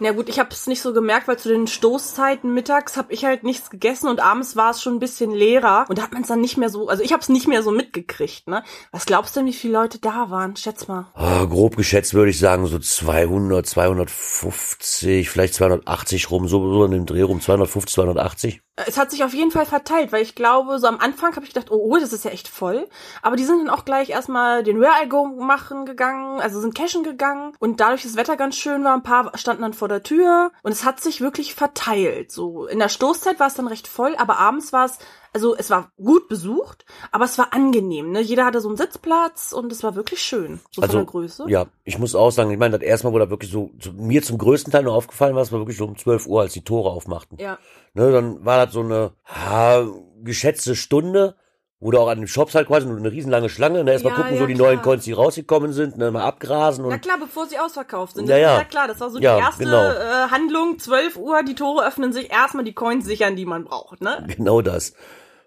Na 0.00 0.12
gut, 0.12 0.28
ich 0.28 0.38
habe 0.38 0.50
es 0.50 0.66
nicht 0.66 0.82
so 0.82 0.92
gemerkt, 0.92 1.28
weil 1.28 1.38
zu 1.38 1.48
den 1.48 1.66
Stoßzeiten 1.66 2.52
mittags 2.52 2.96
habe 2.96 3.12
ich 3.12 3.24
halt 3.24 3.42
nichts 3.42 3.70
gegessen 3.70 4.08
und 4.08 4.20
abends 4.20 4.56
war 4.56 4.70
es 4.70 4.82
schon 4.82 4.94
ein 4.94 5.00
bisschen 5.00 5.30
leerer 5.30 5.86
und 5.88 5.98
da 5.98 6.02
hat 6.02 6.12
man 6.12 6.22
es 6.22 6.28
dann 6.28 6.40
nicht 6.40 6.56
mehr 6.56 6.70
so, 6.70 6.88
also 6.88 7.02
ich 7.02 7.12
habe 7.12 7.22
es 7.22 7.28
nicht 7.28 7.48
mehr 7.48 7.62
so 7.62 7.70
mitgekriegt. 7.70 8.48
Ne? 8.48 8.62
Was 8.92 9.06
glaubst 9.06 9.36
du 9.36 9.40
denn, 9.40 9.46
wie 9.46 9.52
viele 9.52 9.74
Leute 9.74 9.98
da 9.98 10.30
waren? 10.30 10.56
Schätz 10.56 10.88
mal. 10.88 11.06
Oh, 11.14 11.46
grob 11.46 11.76
geschätzt 11.76 12.14
würde 12.14 12.30
ich 12.30 12.38
sagen 12.38 12.66
so 12.66 12.78
200, 12.78 13.66
250, 13.66 15.28
vielleicht 15.30 15.54
280 15.54 16.30
rum, 16.30 16.48
so, 16.48 16.72
so 16.72 16.84
in 16.84 16.90
dem 16.90 17.06
Dreh 17.06 17.22
rum, 17.22 17.40
250, 17.40 17.94
280. 17.94 18.60
Es 18.86 18.98
hat 18.98 19.10
sich 19.10 19.24
auf 19.24 19.34
jeden 19.34 19.50
Fall 19.50 19.66
verteilt, 19.66 20.12
weil 20.12 20.22
ich 20.22 20.34
glaube, 20.34 20.78
so 20.78 20.86
am 20.86 20.98
Anfang 20.98 21.34
habe 21.34 21.44
ich 21.44 21.52
gedacht, 21.52 21.70
oh, 21.70 21.80
oh, 21.82 21.98
das 21.98 22.12
ist 22.12 22.24
ja 22.24 22.30
echt 22.30 22.48
voll. 22.48 22.88
Aber 23.22 23.36
die 23.36 23.44
sind 23.44 23.66
dann 23.66 23.74
auch 23.74 23.84
gleich 23.84 24.10
erstmal 24.10 24.62
den 24.62 24.82
I 24.82 25.08
Go 25.08 25.26
machen 25.26 25.86
gegangen, 25.86 26.40
also 26.40 26.60
sind 26.60 26.74
cashen 26.74 27.02
gegangen. 27.02 27.52
Und 27.58 27.80
dadurch 27.80 28.02
das 28.02 28.16
Wetter 28.16 28.36
ganz 28.36 28.56
schön 28.56 28.84
war, 28.84 28.94
ein 28.94 29.02
paar 29.02 29.36
standen 29.36 29.62
dann 29.62 29.74
vor 29.74 29.88
der 29.88 30.02
Tür. 30.02 30.52
Und 30.62 30.72
es 30.72 30.84
hat 30.84 31.00
sich 31.00 31.20
wirklich 31.20 31.54
verteilt. 31.54 32.32
So 32.32 32.66
in 32.66 32.78
der 32.78 32.88
Stoßzeit 32.88 33.40
war 33.40 33.46
es 33.46 33.54
dann 33.54 33.68
recht 33.68 33.88
voll, 33.88 34.14
aber 34.16 34.38
abends 34.38 34.72
war 34.72 34.86
es 34.86 34.98
also 35.32 35.56
es 35.56 35.70
war 35.70 35.92
gut 35.96 36.28
besucht, 36.28 36.84
aber 37.12 37.24
es 37.24 37.38
war 37.38 37.52
angenehm. 37.52 38.10
Ne? 38.10 38.20
Jeder 38.20 38.44
hatte 38.44 38.60
so 38.60 38.68
einen 38.68 38.76
Sitzplatz 38.76 39.52
und 39.52 39.70
es 39.70 39.82
war 39.82 39.94
wirklich 39.94 40.20
schön, 40.20 40.60
so 40.70 40.82
also, 40.82 40.92
von 40.92 41.06
der 41.06 41.10
Größe. 41.10 41.44
Ja, 41.48 41.66
ich 41.84 41.98
muss 41.98 42.14
auch 42.14 42.30
sagen, 42.30 42.50
ich 42.50 42.58
meine, 42.58 42.78
das 42.78 42.86
erste 42.86 43.06
Mal, 43.06 43.12
wo 43.12 43.18
da 43.18 43.30
wirklich 43.30 43.50
so, 43.50 43.70
so 43.80 43.92
mir 43.92 44.22
zum 44.22 44.38
größten 44.38 44.72
Teil 44.72 44.84
nur 44.84 44.94
aufgefallen 44.94 45.34
war, 45.34 45.42
es 45.42 45.52
war 45.52 45.60
wirklich 45.60 45.78
so 45.78 45.84
um 45.84 45.96
12 45.96 46.26
Uhr, 46.26 46.40
als 46.42 46.52
die 46.52 46.64
Tore 46.64 46.90
aufmachten. 46.90 47.38
Ja. 47.38 47.58
Ne, 47.94 48.12
dann 48.12 48.44
war 48.44 48.64
das 48.64 48.74
so 48.74 48.80
eine 48.80 49.12
ha, 49.24 49.86
geschätzte 50.22 50.76
Stunde, 50.76 51.36
wo 51.80 51.90
du 51.90 51.98
auch 51.98 52.08
an 52.08 52.18
den 52.18 52.28
Shops 52.28 52.54
halt 52.54 52.68
quasi 52.68 52.86
eine 52.86 53.10
riesenlange 53.10 53.48
Schlange, 53.48 53.82
ne, 53.84 53.92
erstmal 53.92 54.12
Ja, 54.12 54.18
gucken, 54.18 54.34
ja, 54.34 54.38
so 54.40 54.46
die 54.46 54.54
klar. 54.54 54.68
neuen 54.68 54.82
Coins, 54.82 55.04
die 55.04 55.12
rausgekommen 55.12 55.72
sind, 55.72 55.96
ne, 55.96 56.10
mal 56.10 56.22
abgrasen 56.24 56.84
und 56.84 56.90
Na 56.90 56.98
klar, 56.98 57.16
bevor 57.18 57.46
sie 57.46 57.58
ausverkauft 57.58 58.16
sind. 58.16 58.28
Ja, 58.28 58.36
ja. 58.36 58.58
ja 58.58 58.64
klar, 58.64 58.86
das 58.86 59.00
war 59.00 59.10
so 59.10 59.18
Ja, 59.18 59.36
die 59.36 59.42
erste 59.42 59.64
genau. 59.64 59.90
äh, 59.90 60.28
Handlung, 60.30 60.78
12 60.78 61.16
Uhr, 61.16 61.42
die 61.42 61.54
Tore 61.54 61.86
öffnen 61.86 62.12
sich, 62.12 62.30
erstmal 62.30 62.64
die 62.64 62.74
Coins 62.74 63.06
sichern, 63.06 63.34
die 63.34 63.46
man 63.46 63.64
braucht, 63.64 64.02
ne? 64.02 64.26
Genau 64.36 64.60
das. 64.60 64.92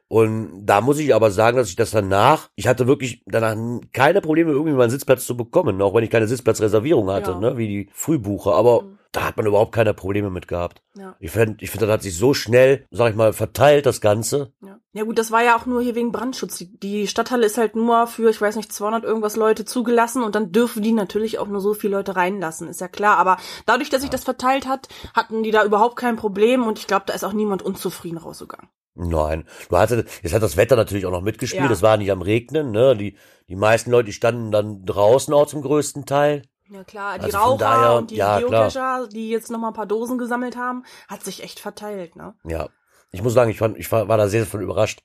Und 0.07 0.65
da 0.65 0.81
muss 0.81 0.99
ich 0.99 1.15
aber 1.15 1.31
sagen, 1.31 1.57
dass 1.57 1.69
ich 1.69 1.75
das 1.75 1.91
danach, 1.91 2.49
ich 2.55 2.67
hatte 2.67 2.85
wirklich 2.87 3.23
danach 3.25 3.55
keine 3.93 4.21
Probleme, 4.21 4.51
irgendwie 4.51 4.73
mal 4.73 4.83
einen 4.83 4.91
Sitzplatz 4.91 5.25
zu 5.25 5.35
bekommen, 5.37 5.81
auch 5.81 5.93
wenn 5.95 6.03
ich 6.03 6.09
keine 6.11 6.27
Sitzplatzreservierung 6.27 7.09
hatte, 7.09 7.31
Ja. 7.31 7.39
ne, 7.39 7.57
wie 7.57 7.67
die 7.67 7.89
Frühbucher. 7.93 8.53
Aber 8.53 8.83
da 9.13 9.23
hat 9.25 9.37
man 9.37 9.45
überhaupt 9.45 9.71
keine 9.71 9.93
Probleme 9.93 10.29
mit 10.29 10.47
gehabt. 10.47 10.81
Ja. 10.95 11.15
Ich 11.19 11.31
finde, 11.31 11.63
ich 11.63 11.69
finde, 11.69 11.85
das 11.85 11.93
hat 11.93 12.01
sich 12.01 12.17
so 12.17 12.33
schnell, 12.33 12.85
sag 12.91 13.11
ich 13.11 13.15
mal, 13.15 13.31
verteilt, 13.31 13.85
das 13.85 14.01
Ganze. 14.01 14.51
Ja. 14.61 14.79
ja 14.91 15.03
gut, 15.03 15.19
das 15.19 15.31
war 15.31 15.43
ja 15.43 15.55
auch 15.55 15.65
nur 15.65 15.81
hier 15.81 15.95
wegen 15.95 16.11
Brandschutz. 16.11 16.57
Die, 16.57 16.77
die 16.79 17.07
Stadthalle 17.07 17.45
ist 17.45 17.57
halt 17.57 17.75
nur 17.75 18.07
für, 18.07 18.29
ich 18.31 18.41
weiß 18.41 18.55
nicht, 18.55 18.73
200 18.73 19.03
irgendwas 19.03 19.35
Leute 19.35 19.65
zugelassen 19.65 20.23
und 20.23 20.33
dann 20.35 20.51
dürfen 20.51 20.81
die 20.81 20.91
natürlich 20.91 21.37
auch 21.37 21.47
nur 21.47 21.61
so 21.61 21.75
viele 21.75 21.97
Leute 21.97 22.15
reinlassen, 22.15 22.67
ist 22.67 22.81
ja 22.81 22.87
klar. 22.87 23.17
Aber 23.17 23.37
dadurch, 23.67 23.89
dass 23.89 24.01
sich 24.01 24.09
das 24.09 24.23
verteilt 24.23 24.67
hat, 24.67 24.87
hatten 25.13 25.43
die 25.43 25.51
da 25.51 25.63
überhaupt 25.63 25.95
kein 25.95 26.15
Problem 26.15 26.65
und 26.65 26.79
ich 26.79 26.87
glaube, 26.87 27.05
da 27.05 27.13
ist 27.13 27.23
auch 27.23 27.33
niemand 27.33 27.61
unzufrieden 27.61 28.17
rausgegangen. 28.17 28.69
Nein, 28.95 29.45
du 29.69 29.77
hattest, 29.77 30.07
jetzt 30.21 30.33
hat 30.33 30.43
das 30.43 30.57
Wetter 30.57 30.75
natürlich 30.75 31.05
auch 31.07 31.11
noch 31.11 31.23
mitgespielt, 31.23 31.65
Ja. 31.65 31.71
es 31.71 31.81
war 31.81 31.97
nicht 31.97 32.11
am 32.11 32.21
Regnen, 32.21 32.71
ne, 32.71 32.95
die, 32.95 33.17
die 33.47 33.55
meisten 33.55 33.89
Leute, 33.89 34.07
die 34.07 34.13
standen 34.13 34.51
dann 34.51 34.85
draußen 34.85 35.33
auch 35.33 35.47
zum 35.47 35.61
größten 35.63 36.05
Teil. 36.05 36.43
Ja 36.69 36.83
klar, 36.83 37.19
die 37.19 37.25
Also 37.25 37.37
Raucher 37.37 37.57
daher, 37.57 37.97
und 37.97 38.11
die 38.11 38.15
ja. 38.15 38.39
Geocacher, 38.39 39.07
die 39.07 39.29
jetzt 39.29 39.51
noch 39.51 39.59
mal 39.59 39.69
ein 39.69 39.73
paar 39.73 39.85
Dosen 39.85 40.17
gesammelt 40.17 40.57
haben, 40.57 40.83
hat 41.07 41.23
sich 41.23 41.43
echt 41.43 41.59
verteilt, 41.59 42.15
ne? 42.15 42.35
Ja, 42.45 42.69
ich 43.11 43.21
muss 43.21 43.33
sagen, 43.33 43.51
ich 43.51 43.57
fand, 43.57 43.77
ich 43.77 43.91
war, 43.91 44.07
war 44.07 44.17
da 44.17 44.27
sehr 44.27 44.45
von 44.45 44.61
überrascht, 44.61 45.01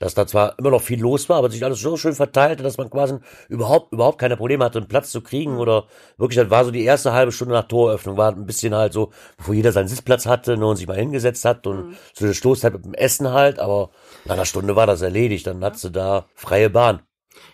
dass 0.00 0.14
da 0.14 0.26
zwar 0.26 0.58
immer 0.58 0.70
noch 0.70 0.82
viel 0.82 1.00
los 1.00 1.28
war, 1.28 1.38
aber 1.38 1.50
sich 1.50 1.64
alles 1.64 1.80
so 1.80 1.96
schön 1.96 2.14
verteilte, 2.14 2.62
dass 2.62 2.78
man 2.78 2.90
quasi 2.90 3.18
überhaupt, 3.48 3.92
überhaupt 3.92 4.18
keine 4.18 4.36
Probleme 4.36 4.64
hatte, 4.64 4.78
einen 4.78 4.88
Platz 4.88 5.10
zu 5.10 5.20
kriegen 5.20 5.58
oder 5.58 5.86
wirklich, 6.16 6.36
das 6.36 6.50
war 6.50 6.64
so 6.64 6.70
die 6.70 6.84
erste 6.84 7.12
halbe 7.12 7.32
Stunde 7.32 7.54
nach 7.54 7.68
Toröffnung, 7.68 8.16
war 8.16 8.32
ein 8.32 8.46
bisschen 8.46 8.74
halt 8.74 8.92
so, 8.92 9.12
bevor 9.36 9.54
jeder 9.54 9.72
seinen 9.72 9.88
Sitzplatz 9.88 10.26
hatte 10.26 10.56
ne, 10.56 10.66
und 10.66 10.76
sich 10.76 10.88
mal 10.88 10.96
hingesetzt 10.96 11.44
hat 11.44 11.66
und 11.66 11.96
so 12.12 12.26
der 12.26 12.34
Stoßzeit 12.34 12.72
mit 12.72 12.84
dem 12.84 12.94
Essen 12.94 13.30
halt, 13.30 13.58
aber 13.58 13.90
nach 14.24 14.34
einer 14.34 14.46
Stunde 14.46 14.74
war 14.74 14.86
das 14.86 15.02
erledigt, 15.02 15.46
dann 15.46 15.64
hattest 15.64 15.84
du 15.84 15.90
da 15.90 16.26
freie 16.34 16.70
Bahn. 16.70 17.02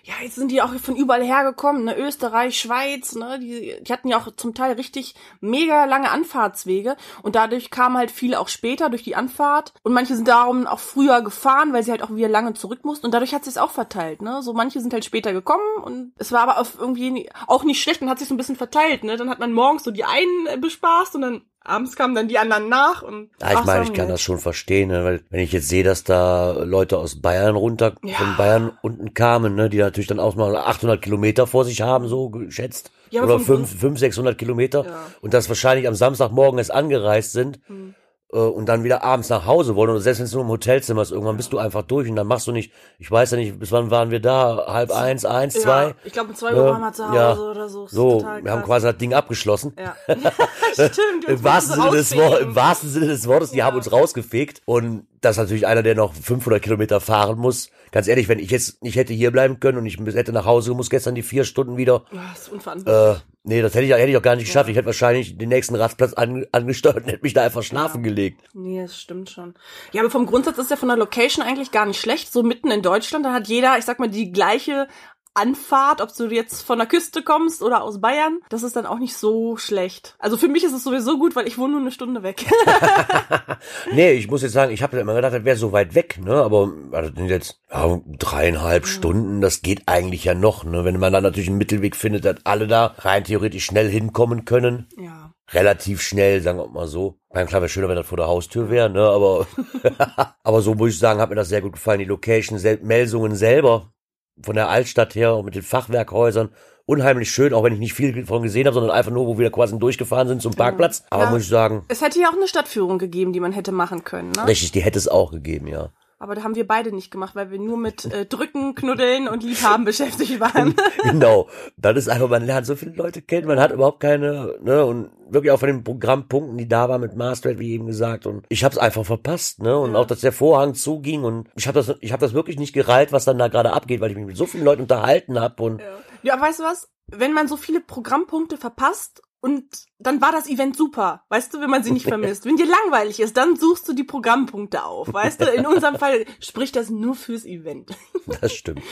Ja, 0.03 0.15
jetzt 0.23 0.35
sind 0.35 0.51
die 0.51 0.63
auch 0.63 0.75
von 0.75 0.97
überall 0.97 1.23
hergekommen, 1.23 1.85
ne? 1.85 1.97
Österreich, 1.97 2.59
Schweiz, 2.59 3.15
ne? 3.15 3.39
Die, 3.39 3.77
die 3.83 3.93
hatten 3.93 4.09
ja 4.09 4.19
auch 4.19 4.29
zum 4.37 4.55
Teil 4.55 4.73
richtig 4.73 5.15
mega 5.41 5.85
lange 5.85 6.11
Anfahrtswege 6.11 6.97
und 7.23 7.35
dadurch 7.35 7.71
kamen 7.71 7.97
halt 7.97 8.11
viele 8.11 8.41
auch 8.41 8.49
später 8.49 8.89
durch 8.89 9.03
die 9.03 9.17
Anfahrt 9.17 9.73
und 9.83 9.93
manche 9.93 10.17
sind 10.17 10.29
darum 10.29 10.67
auch 10.67 10.79
früher 10.79 11.23
gefahren, 11.23 11.73
weil 11.73 11.83
sie 11.83 11.91
halt 11.91 12.03
auch 12.03 12.15
wieder 12.15 12.29
lange 12.29 12.55
zurück 12.55 12.85
mussten 12.85 13.07
und 13.07 13.13
dadurch 13.13 13.35
hat 13.35 13.45
sich 13.45 13.59
auch 13.59 13.71
verteilt, 13.71 14.23
ne? 14.23 14.43
So 14.43 14.53
manche 14.53 14.81
sind 14.81 14.93
halt 14.93 15.05
später 15.05 15.33
gekommen 15.33 15.83
und 15.83 16.13
es 16.19 16.33
war 16.33 16.43
aber 16.43 16.59
auf 16.59 16.79
irgendwie 16.79 17.31
auch 17.47 17.65
nicht 17.65 17.83
schlecht, 17.83 18.01
man 18.01 18.11
hat 18.11 18.19
sich 18.19 18.29
so 18.29 18.35
ein 18.35 18.39
bisschen 18.39 18.57
verteilt, 18.57 19.05
ne? 19.05 19.17
Dann 19.17 19.31
hat 19.31 19.39
man 19.39 19.53
morgens 19.53 19.85
so 19.85 19.91
die 19.91 20.05
einen 20.05 20.61
bespaßt 20.61 21.15
und 21.17 21.23
dann 21.23 21.43
abends 21.65 21.97
kamen 21.97 22.15
dann 22.15 22.29
die 22.29 22.39
anderen 22.39 22.69
nach 22.69 23.03
und 23.03 23.31
Ja, 23.41 23.53
ich 23.59 23.65
meine, 23.65 23.85
ich 23.85 23.93
kann 23.93 24.09
das 24.09 24.21
schon 24.21 24.39
verstehen, 24.39 24.89
ne? 24.89 25.05
weil 25.05 25.23
wenn 25.31 25.41
ich 25.41 25.53
jetzt 25.53 25.69
sehe, 25.69 25.85
dass 25.85 26.05
da 26.05 26.53
Leute 26.63 26.99
aus 26.99 27.21
Bayern 27.21 27.57
runter, 27.57 27.95
Ja. 28.03 28.17
von 28.17 28.37
Bayern 28.37 28.73
unten 28.83 29.15
kamen, 29.15 29.55
ne, 29.55 29.69
die 29.69 29.79
natürlich 29.79 30.09
dann 30.09 30.21
auch 30.21 30.35
mal 30.37 30.57
800 30.57 31.01
Kilometer 31.03 31.47
vor 31.47 31.65
sich 31.65 31.83
haben, 31.83 32.09
so 32.09 32.31
geschätzt. 32.31 32.91
Ja, 33.11 33.25
Oder 33.25 33.41
vom 33.41 33.65
5, 33.67 33.81
5, 33.81 33.99
600 33.99 34.39
Kilometer. 34.39 34.85
Ja. 34.85 35.07
Und 35.21 35.35
das 35.35 35.49
wahrscheinlich 35.49 35.89
am 35.89 35.95
Samstagmorgen 35.95 36.59
erst 36.59 36.71
angereist 36.73 37.33
sind. 37.33 37.59
Hm. 37.67 37.95
Äh, 38.33 38.37
Und 38.39 38.67
dann 38.67 38.85
wieder 38.85 39.03
abends 39.03 39.29
nach 39.29 39.47
Hause 39.47 39.75
wollen. 39.77 39.91
Oder 39.91 40.01
selbst 40.01 40.19
wenn 40.21 40.27
es 40.27 40.33
nur 40.33 40.43
im 40.43 40.49
Hotelzimmer 40.49 41.03
ist, 41.03 41.11
irgendwann 41.11 41.37
bist 41.37 41.53
du 41.53 41.59
einfach 41.59 41.83
durch 41.83 42.09
und 42.09 42.17
dann 42.17 42.27
machst 42.27 42.47
du 42.47 42.53
nicht, 42.53 42.73
ich 42.99 43.11
weiß 43.11 43.33
ja 43.33 43.37
nicht, 43.37 43.59
bis 43.59 43.73
wann 43.73 43.91
waren 43.91 44.11
wir 44.11 44.21
da? 44.21 44.67
Halb 44.69 44.93
eins, 44.93 45.25
eins, 45.25 45.55
Ja, 45.55 45.61
zwei? 45.61 45.95
ich 46.05 46.13
glaube, 46.13 46.31
um 46.31 46.35
zwei? 46.37 46.55
Uhr 46.55 46.65
waren 46.67 46.81
wir 46.81 46.93
zu 46.93 47.05
Hause 47.09 47.17
Ja. 47.17 47.37
oder 47.37 47.69
so. 47.69 47.87
So, 47.89 48.25
wir 48.43 48.53
haben 48.53 48.63
quasi 48.63 48.87
das 48.87 48.99
Ding 48.99 49.15
abgeschlossen. 49.15 49.75
Ja. 49.79 49.97
Stimmt. 50.73 51.25
Im 51.27 51.43
wahrsten, 51.45 51.75
Sinne 51.81 51.91
des 51.97 52.13
Im 52.13 52.55
wahrsten 52.55 52.89
Sinne 52.91 53.07
des 53.09 53.27
Wortes, 53.27 53.51
die 53.51 53.63
haben 53.63 53.77
uns 53.77 53.91
rausgefegt. 53.91 54.63
Und 54.65 55.07
das 55.21 55.33
ist 55.33 55.43
natürlich 55.43 55.67
einer, 55.67 55.83
der 55.83 55.95
noch 55.95 56.15
500 56.15 56.63
Kilometer 56.63 57.01
fahren 57.01 57.39
muss. 57.39 57.71
Ganz 57.93 58.07
ehrlich, 58.09 58.29
wenn 58.29 58.39
ich 58.39 58.51
jetzt 58.51 58.83
nicht 58.83 58.97
hätte 58.97 59.13
hier 59.13 59.33
bleiben 59.33 59.59
können 59.61 59.79
und 59.79 59.87
ich 59.87 59.99
hätte 59.99 60.33
nach 60.33 60.47
Hause 60.47 60.71
gemusst, 60.71 60.91
gestern 60.91 61.15
die 61.15 61.23
vier 61.23 61.45
Stunden 61.45 61.77
wieder. 61.77 62.05
Ja, 62.13 62.21
das 62.33 62.43
ist 62.43 62.53
unverantwortlich. 62.53 63.17
Äh, 63.17 63.21
nee, 63.45 63.63
das 63.63 63.75
hätte 63.75 63.85
ich, 63.85 63.93
hätte 63.93 64.11
ich 64.11 64.17
auch 64.17 64.23
gar 64.23 64.37
nicht 64.37 64.47
geschafft. 64.47 64.69
Ich 64.69 64.77
hätte 64.77 64.87
wahrscheinlich 64.87 65.37
den 65.37 65.49
nächsten 65.49 65.75
Rastplatz 65.75 66.13
an, 66.15 66.47
angesteuert 66.53 66.97
und 66.97 67.07
hätte 67.07 67.23
mich 67.23 67.35
da 67.35 67.43
einfach 67.43 67.63
schlafen 67.63 68.03
gelegt. 68.03 68.41
Nee, 68.55 68.83
das 68.83 68.99
stimmt 68.99 69.31
schon. 69.31 69.55
Ja, 69.93 70.03
aber 70.03 70.11
vom 70.11 70.27
Grundsatz 70.27 70.59
ist 70.59 70.71
ja 70.71 70.77
von 70.77 70.89
der 70.89 70.97
Location 70.97 71.45
eigentlich 71.45 71.71
gar 71.71 71.87
nicht 71.87 72.01
schlecht. 72.01 72.33
So 72.33 72.43
mitten 72.43 72.71
in 72.71 72.83
Deutschland, 72.83 73.25
da 73.25 73.33
hat 73.33 73.49
jeder, 73.49 73.79
ich 73.79 73.85
sag 73.85 73.99
mal, 73.99 74.09
die 74.09 74.33
gleiche 74.33 74.89
Anfahrt, 75.35 76.01
ob 76.01 76.15
du 76.15 76.27
jetzt 76.27 76.63
von 76.63 76.79
der 76.79 76.87
Küste 76.87 77.23
kommst 77.23 77.63
oder 77.63 77.83
aus 77.83 78.01
Bayern. 78.01 78.41
Das 78.49 78.63
ist 78.63 78.77
dann 78.77 78.87
auch 78.87 78.99
nicht 78.99 79.17
so 79.17 79.57
schlecht. 79.57 80.17
Also 80.19 80.37
für 80.37 80.49
mich 80.49 80.65
ist 80.65 80.73
es 80.73 80.85
sowieso 80.85 81.19
gut, 81.19 81.37
weil 81.37 81.47
ich 81.47 81.59
wohne 81.59 81.73
nur 81.73 81.81
eine 81.81 81.93
Stunde 81.93 82.23
weg. 82.23 82.47
Nee, 83.93 84.13
ich 84.13 84.29
muss 84.29 84.43
jetzt 84.43 84.53
sagen, 84.53 84.73
ich 84.73 84.83
habe 84.83 84.99
immer 84.99 85.15
gedacht, 85.15 85.35
das 85.35 85.45
wäre 85.45 85.57
so 85.57 85.73
weit 85.73 85.95
weg, 85.95 86.19
ne? 86.23 86.35
Aber 86.35 86.73
also 86.93 87.11
jetzt 87.23 87.61
ja, 87.71 88.01
dreieinhalb 88.19 88.87
Stunden, 88.87 89.41
das 89.41 89.63
geht 89.63 89.83
eigentlich 89.87 90.25
ja 90.25 90.35
noch, 90.35 90.65
ne? 90.65 90.85
Wenn 90.85 90.99
man 90.99 91.13
dann 91.13 91.23
natürlich 91.23 91.49
einen 91.49 91.59
Mittelweg 91.59 91.97
findet, 91.97 92.25
dass 92.25 92.45
alle 92.45 92.67
da 92.67 92.95
rein 92.99 93.25
theoretisch 93.25 93.65
schnell 93.65 93.89
hinkommen 93.89 94.45
können. 94.45 94.89
ja. 94.97 95.33
relativ 95.53 96.01
schnell, 96.01 96.41
sagen 96.41 96.59
wir 96.59 96.69
mal 96.69 96.87
so. 96.87 97.19
Mein 97.33 97.47
klar 97.47 97.61
wäre 97.61 97.69
schöner, 97.69 97.89
wenn 97.89 97.97
das 97.97 98.07
vor 98.07 98.17
der 98.17 98.29
Haustür 98.29 98.71
wäre, 98.71 98.89
ne, 98.91 99.03
aber, 99.03 99.47
aber 100.43 100.63
so 100.63 100.75
muss 100.75 100.91
ich 100.91 100.99
sagen, 100.99 101.21
hat 101.21 101.31
mir 101.31 101.37
das 101.37 101.49
sehr 101.49 101.63
gut 101.63 101.73
gefallen. 101.73 101.99
Die 101.99 102.05
Location, 102.05 102.59
sel 102.59 102.79
Melsungen 102.83 103.35
selber, 103.35 103.93
von 104.43 104.55
der 104.57 104.69
Altstadt 104.69 105.15
her 105.15 105.37
und 105.37 105.45
mit 105.45 105.55
den 105.55 105.63
Fachwerkhäusern, 105.63 106.51
unheimlich 106.87 107.31
schön, 107.31 107.55
auch 107.55 107.63
wenn 107.63 107.73
ich 107.73 107.79
nicht 107.79 107.95
viel 107.95 108.13
davon 108.13 108.43
gesehen 108.43 108.67
habe, 108.67 108.75
sondern 108.75 108.91
einfach 108.91 109.13
nur, 109.13 109.27
wo 109.27 109.39
wir 109.39 109.51
quasi 109.51 109.79
durchgefahren 109.79 110.27
sind 110.29 110.43
zum 110.43 110.55
Parkplatz. 110.55 111.05
Aber 111.11 111.25
Ja. 111.25 111.31
muss 111.31 111.43
ich 111.43 111.49
sagen, 111.49 111.85
Es 111.89 112.03
hätte 112.03 112.19
ja 112.21 112.29
auch 112.29 112.35
eine 112.37 112.49
Stadtführung 112.49 112.99
gegeben, 112.99 113.33
die 113.33 113.41
man 113.41 113.53
hätte 113.53 113.71
machen 113.73 114.03
können, 114.05 114.33
ne? 114.33 114.47
richtig, 114.47 114.73
die 114.73 114.81
hätte 114.81 114.99
es 114.99 115.07
auch 115.09 115.31
gegeben, 115.31 115.67
ja. 115.69 115.91
Aber 116.23 116.35
da 116.35 116.43
haben 116.43 116.55
wir 116.55 116.67
beide 116.67 116.93
nicht 116.93 117.11
gemacht, 117.11 117.35
weil 117.35 117.51
wir 117.51 117.59
nur 117.59 117.79
mit 117.79 118.05
äh, 118.05 118.27
Drücken, 118.27 118.75
Knuddeln 118.75 119.27
und 119.27 119.43
Liebhaben 119.43 119.87
beschäftigt 119.87 120.39
waren. 120.39 120.75
genau. 121.03 121.49
Das 121.79 121.97
ist 121.97 122.09
einfach, 122.11 122.29
man 122.29 122.45
lernt 122.45 122.67
so 122.67 122.77
viele 122.77 122.93
Leute 122.93 123.23
kennen, 123.23 123.49
man 123.49 123.59
hat 123.59 123.73
überhaupt 123.73 124.01
keine, 124.01 124.59
ne, 124.61 124.85
und 124.85 125.11
wirklich 125.31 125.51
auch 125.51 125.59
von 125.59 125.69
den 125.69 125.83
Programmpunkten, 125.83 126.59
die 126.59 126.69
da 126.69 126.91
waren 126.91 127.01
mit 127.01 127.17
Masterrate, 127.17 127.59
wie 127.59 127.73
eben 127.73 127.87
gesagt, 127.87 128.27
und 128.27 128.45
ich 128.51 128.65
habe 128.65 128.73
es 128.75 128.79
einfach 128.79 129.07
verpasst, 129.07 129.63
ne, 129.63 129.79
und 129.79 129.97
auch, 129.97 130.07
dass 130.07 130.21
der 130.21 130.33
Vorhang 130.33 130.75
zuging 130.75 131.25
und 131.25 131.49
ich 131.57 131.67
habe 131.67 131.83
das, 131.83 131.97
ich 132.03 132.13
habe 132.13 132.21
das 132.21 132.35
wirklich 132.35 132.59
nicht 132.59 132.75
gereilt, 132.75 133.13
was 133.13 133.25
dann 133.25 133.39
da 133.39 133.49
gerade 133.49 133.73
abgeht, 133.73 134.03
weil 134.03 134.11
ich 134.11 134.17
mich 134.19 134.27
mit 134.27 134.37
so 134.37 134.45
vielen 134.45 134.65
Leuten 134.65 134.83
unterhalten 134.83 135.41
habe 135.41 135.63
und 135.63 135.83
Ja, 136.23 136.39
weißt 136.39 136.61
du 136.61 136.65
was? 136.65 136.91
Wenn 137.07 137.33
man 137.33 137.49
so 137.49 137.57
viele 137.57 137.81
Programmpunkte 137.81 138.59
verpasst 138.59 139.23
und 139.41 139.65
dann 139.99 140.21
war 140.21 140.33
das 140.33 140.49
Event 140.49 140.77
super, 140.77 141.25
weißt 141.29 141.55
du, 141.55 141.61
wenn 141.61 141.71
man 141.71 141.83
sie 141.83 141.93
nicht 141.93 142.07
vermisst. 142.07 142.45
Wenn 142.45 142.57
dir 142.57 142.67
langweilig 142.67 143.21
ist, 143.21 143.37
dann 143.37 143.57
suchst 143.57 143.89
du 143.89 143.93
die 143.95 144.05
Programmpunkte 144.05 144.85
auf, 144.85 145.13
weißt 145.13 145.41
du? 145.41 145.51
In 145.51 145.67
unserem 145.67 145.97
Fall 145.97 146.27
spricht 146.41 146.77
das 146.77 146.91
nur 146.91 147.15
fürs 147.15 147.45
Event. 147.45 147.91
das 148.41 148.53
stimmt. 148.53 148.83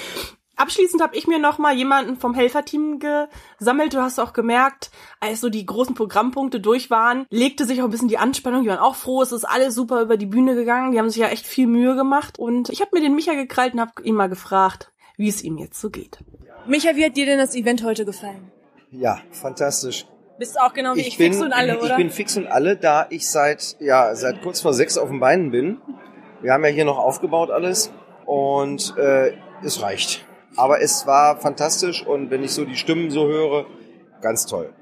Abschließend 0.56 1.00
habe 1.00 1.16
ich 1.16 1.28
mir 1.28 1.38
noch 1.38 1.58
mal 1.58 1.76
jemanden 1.76 2.16
vom 2.16 2.34
Helferteam 2.34 2.98
gesammelt. 2.98 3.94
Du 3.94 4.02
hast 4.02 4.18
auch 4.18 4.32
gemerkt, 4.32 4.90
als 5.20 5.40
so 5.40 5.50
die 5.50 5.64
großen 5.64 5.94
Programmpunkte 5.94 6.58
durch 6.58 6.90
waren, 6.90 7.26
legte 7.30 7.64
sich 7.64 7.80
auch 7.80 7.84
ein 7.84 7.92
bisschen 7.92 8.08
die 8.08 8.18
Anspannung. 8.18 8.64
Die 8.64 8.68
waren 8.68 8.80
auch 8.80 8.96
froh, 8.96 9.22
es 9.22 9.30
ist 9.30 9.44
alles 9.44 9.76
super 9.76 10.02
über 10.02 10.16
die 10.16 10.26
Bühne 10.26 10.56
gegangen. 10.56 10.90
Die 10.90 10.98
haben 10.98 11.11
sich 11.11 11.18
ja 11.18 11.28
echt 11.28 11.46
viel 11.46 11.68
Mühe 11.68 11.94
gemacht. 11.94 12.40
Und 12.40 12.70
ich 12.70 12.80
habe 12.80 12.90
mir 12.94 13.02
den 13.02 13.14
Micha 13.14 13.34
gekrallt 13.34 13.74
und 13.74 13.80
habe 13.80 14.02
ihn 14.02 14.16
mal 14.16 14.28
gefragt, 14.28 14.90
wie 15.16 15.28
es 15.28 15.44
ihm 15.44 15.58
jetzt 15.58 15.80
so 15.80 15.90
geht. 15.90 16.18
Micha, 16.66 16.96
wie 16.96 17.04
hat 17.04 17.16
dir 17.16 17.26
denn 17.26 17.38
das 17.38 17.54
Event 17.54 17.84
heute 17.84 18.04
gefallen? 18.04 18.50
Ja, 18.90 19.20
fantastisch. 19.30 20.06
Bist 20.38 20.57
du 20.57 20.61
auch 20.61 20.72
genau 20.72 20.94
wie 20.94 21.01
ich, 21.01 21.16
bin, 21.16 21.33
fix 21.33 21.42
und 21.44 21.53
alle, 21.53 21.74
ich 21.77 21.83
oder? 21.83 21.96
bin 21.96 22.11
fix 22.11 22.37
und 22.37 22.46
alle, 22.46 22.77
da 22.77 23.07
ich 23.11 23.29
seit, 23.29 23.77
ja, 23.81 24.14
seit 24.14 24.42
kurz 24.42 24.61
vor 24.61 24.72
sechs 24.72 24.96
auf 24.96 25.09
den 25.09 25.20
Beinen 25.20 25.51
bin. 25.51 25.79
Wir 26.40 26.53
haben 26.53 26.64
ja 26.64 26.70
hier 26.70 26.85
noch 26.85 26.98
aufgebaut 26.98 27.51
alles 27.51 27.90
und 28.24 28.96
äh, 28.96 29.33
es 29.64 29.83
reicht. 29.83 30.24
Aber 30.57 30.81
es 30.81 31.07
war 31.07 31.40
fantastisch 31.40 32.05
und 32.07 32.31
wenn 32.31 32.42
ich 32.44 32.53
so 32.53 32.64
die 32.64 32.77
Stimmen 32.77 33.11
so 33.11 33.27
höre, 33.27 33.66
ganz 34.20 34.46
toll. 34.46 34.72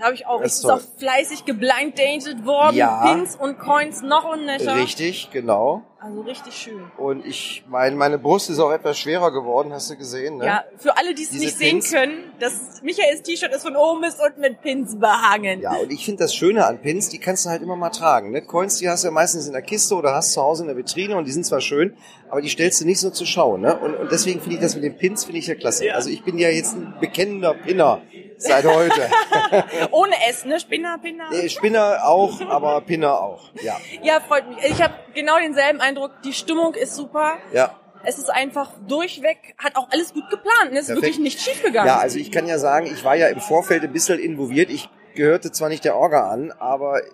Habe 0.00 0.14
ich 0.14 0.26
auch. 0.26 0.40
Das 0.40 0.46
Es 0.46 0.52
ist 0.54 0.64
ist 0.64 0.68
toll. 0.68 0.72
auch 0.80 0.98
fleißig 0.98 1.44
geblinddated 1.44 2.44
worden. 2.44 2.74
Ja. 2.76 3.02
Pins 3.06 3.36
und 3.36 3.58
Coins 3.58 4.02
noch 4.02 4.24
und 4.32 4.44
nöcher. 4.46 4.74
Richtig, 4.76 5.30
genau. 5.30 5.82
Also 6.00 6.22
richtig 6.22 6.54
schön. 6.56 6.90
Und 6.96 7.24
ich 7.24 7.62
meine, 7.68 7.94
meine 7.94 8.18
Brust 8.18 8.50
ist 8.50 8.58
auch 8.58 8.72
etwas 8.72 8.98
schwerer 8.98 9.30
geworden, 9.30 9.72
hast 9.72 9.90
du 9.90 9.96
gesehen, 9.96 10.38
ne? 10.38 10.46
Ja, 10.46 10.64
für 10.76 10.96
alle, 10.96 11.14
die 11.14 11.22
es 11.22 11.30
nicht 11.30 11.56
sehen 11.56 11.78
Pins. 11.78 11.92
können, 11.92 12.31
das 12.42 12.82
Michaels 12.82 13.22
T-Shirt 13.22 13.52
ist 13.54 13.62
von 13.62 13.76
oben 13.76 14.00
bis 14.00 14.16
unten 14.16 14.40
mit 14.40 14.60
Pins 14.60 14.98
behangen. 14.98 15.60
Ja, 15.60 15.76
und 15.76 15.92
ich 15.92 16.04
finde 16.04 16.24
das 16.24 16.34
Schöne 16.34 16.66
an 16.66 16.80
Pins, 16.80 17.08
die 17.08 17.18
kannst 17.18 17.46
du 17.46 17.50
halt 17.50 17.62
immer 17.62 17.76
mal 17.76 17.90
tragen. 17.90 18.32
Ne? 18.32 18.42
Coins, 18.42 18.78
die 18.78 18.88
hast 18.88 19.04
du 19.04 19.08
ja 19.08 19.12
meistens 19.12 19.46
in 19.46 19.52
der 19.52 19.62
Kiste 19.62 19.94
oder 19.94 20.14
hast 20.14 20.32
zu 20.32 20.42
Hause 20.42 20.64
in 20.64 20.68
der 20.68 20.76
Vitrine 20.76 21.16
und 21.16 21.24
die 21.24 21.32
sind 21.32 21.46
zwar 21.46 21.60
schön, 21.60 21.96
aber 22.28 22.40
die 22.42 22.48
stellst 22.48 22.80
du 22.80 22.84
nicht 22.84 22.98
so 22.98 23.10
zur 23.10 23.26
Schau. 23.26 23.56
Ne? 23.56 23.78
Und, 23.78 23.94
und 23.94 24.10
deswegen 24.10 24.40
finde 24.40 24.56
ich 24.56 24.60
das 24.60 24.74
mit 24.74 24.84
den 24.84 24.96
Pins 24.96 25.24
finde 25.24 25.38
ich 25.38 25.46
ja 25.46 25.54
klasse. 25.54 25.94
Also 25.94 26.10
ich 26.10 26.24
bin 26.24 26.38
ja 26.38 26.48
jetzt 26.48 26.74
ein 26.74 26.94
bekennender 27.00 27.54
Pinner 27.54 28.02
seit 28.38 28.64
heute. 28.64 29.08
Ohne 29.92 30.14
S, 30.28 30.44
ne? 30.44 30.58
Spinner, 30.58 30.98
Pinner. 30.98 31.30
Nee, 31.30 31.48
Spinner 31.48 32.00
auch, 32.04 32.40
aber 32.40 32.80
Pinner 32.80 33.20
auch. 33.20 33.50
Ja, 33.62 33.76
Ja, 34.02 34.20
freut 34.20 34.48
mich. 34.48 34.58
Ich 34.64 34.82
habe 34.82 34.94
genau 35.14 35.38
denselben 35.38 35.80
Eindruck. 35.80 36.10
Die 36.24 36.32
Stimmung 36.32 36.74
ist 36.74 36.96
super. 36.96 37.38
ja. 37.52 37.78
Es 38.04 38.18
ist 38.18 38.30
einfach 38.30 38.70
durchweg, 38.88 39.54
hat 39.58 39.76
auch 39.76 39.88
alles 39.90 40.12
gut 40.12 40.28
geplant. 40.30 40.70
und 40.70 40.72
Es 40.72 40.80
ist 40.82 40.86
Perfekt. 40.86 41.02
wirklich 41.02 41.18
nicht 41.18 41.40
schief 41.40 41.62
gegangen. 41.62 41.86
Ja, 41.86 41.98
also 41.98 42.18
ich 42.18 42.30
kann 42.32 42.46
ja 42.46 42.58
sagen, 42.58 42.86
ich 42.86 43.04
war 43.04 43.14
ja 43.16 43.28
im 43.28 43.40
Vorfeld 43.40 43.82
ein 43.84 43.92
bisschen 43.92 44.18
involviert. 44.18 44.70
Ich 44.70 44.88
gehörte 45.14 45.52
zwar 45.52 45.68
nicht 45.68 45.84
der 45.84 45.96
Orga 45.96 46.28
an, 46.30 46.52
aber 46.52 47.00
äh, 47.00 47.04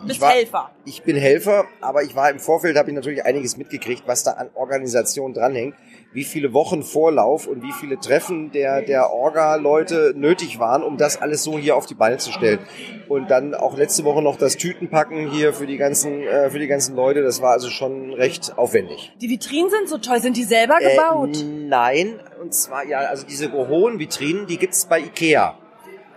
Du 0.00 0.06
bist 0.06 0.16
ich 0.16 0.20
war, 0.20 0.30
Helfer. 0.30 0.70
Ich 0.84 1.02
bin 1.02 1.16
Helfer, 1.16 1.66
aber 1.80 2.02
ich 2.02 2.16
war 2.16 2.30
im 2.30 2.40
Vorfeld, 2.40 2.76
habe 2.76 2.90
ich 2.90 2.94
natürlich 2.94 3.24
einiges 3.24 3.56
mitgekriegt, 3.56 4.02
was 4.06 4.24
da 4.24 4.32
an 4.32 4.50
Organisation 4.54 5.34
dranhängt, 5.34 5.76
wie 6.14 6.24
viele 6.24 6.52
Wochen 6.52 6.82
Vorlauf 6.82 7.46
und 7.46 7.62
wie 7.62 7.72
viele 7.72 7.98
Treffen 7.98 8.52
der, 8.52 8.82
der 8.82 9.12
Orga-Leute 9.12 10.14
nötig 10.16 10.60
waren, 10.60 10.82
um 10.82 10.96
das 10.96 11.20
alles 11.20 11.42
so 11.42 11.58
hier 11.58 11.76
auf 11.76 11.86
die 11.86 11.94
Beine 11.94 12.18
zu 12.18 12.32
stellen. 12.32 12.60
Und 13.08 13.30
dann 13.30 13.54
auch 13.54 13.76
letzte 13.76 14.04
Woche 14.04 14.22
noch 14.22 14.38
das 14.38 14.56
Tütenpacken 14.56 15.28
hier 15.30 15.52
für 15.52 15.66
die 15.66 15.76
ganzen, 15.76 16.22
äh, 16.22 16.50
für 16.50 16.60
die 16.60 16.68
ganzen 16.68 16.94
Leute, 16.94 17.22
das 17.22 17.42
war 17.42 17.50
also 17.50 17.68
schon 17.68 18.14
recht 18.14 18.56
aufwendig. 18.56 19.12
Die 19.20 19.28
Vitrinen 19.28 19.70
sind 19.70 19.88
so 19.88 19.98
toll. 19.98 20.20
Sind 20.20 20.36
die 20.36 20.44
selber 20.44 20.78
gebaut? 20.78 21.36
Äh, 21.36 21.44
nein, 21.44 22.20
und 22.40 22.54
zwar, 22.54 22.86
ja, 22.86 22.98
also 22.98 23.26
diese 23.26 23.52
hohen 23.52 23.98
Vitrinen, 23.98 24.46
die 24.46 24.56
gibt's 24.56 24.86
bei 24.86 25.00
Ikea. 25.00 25.58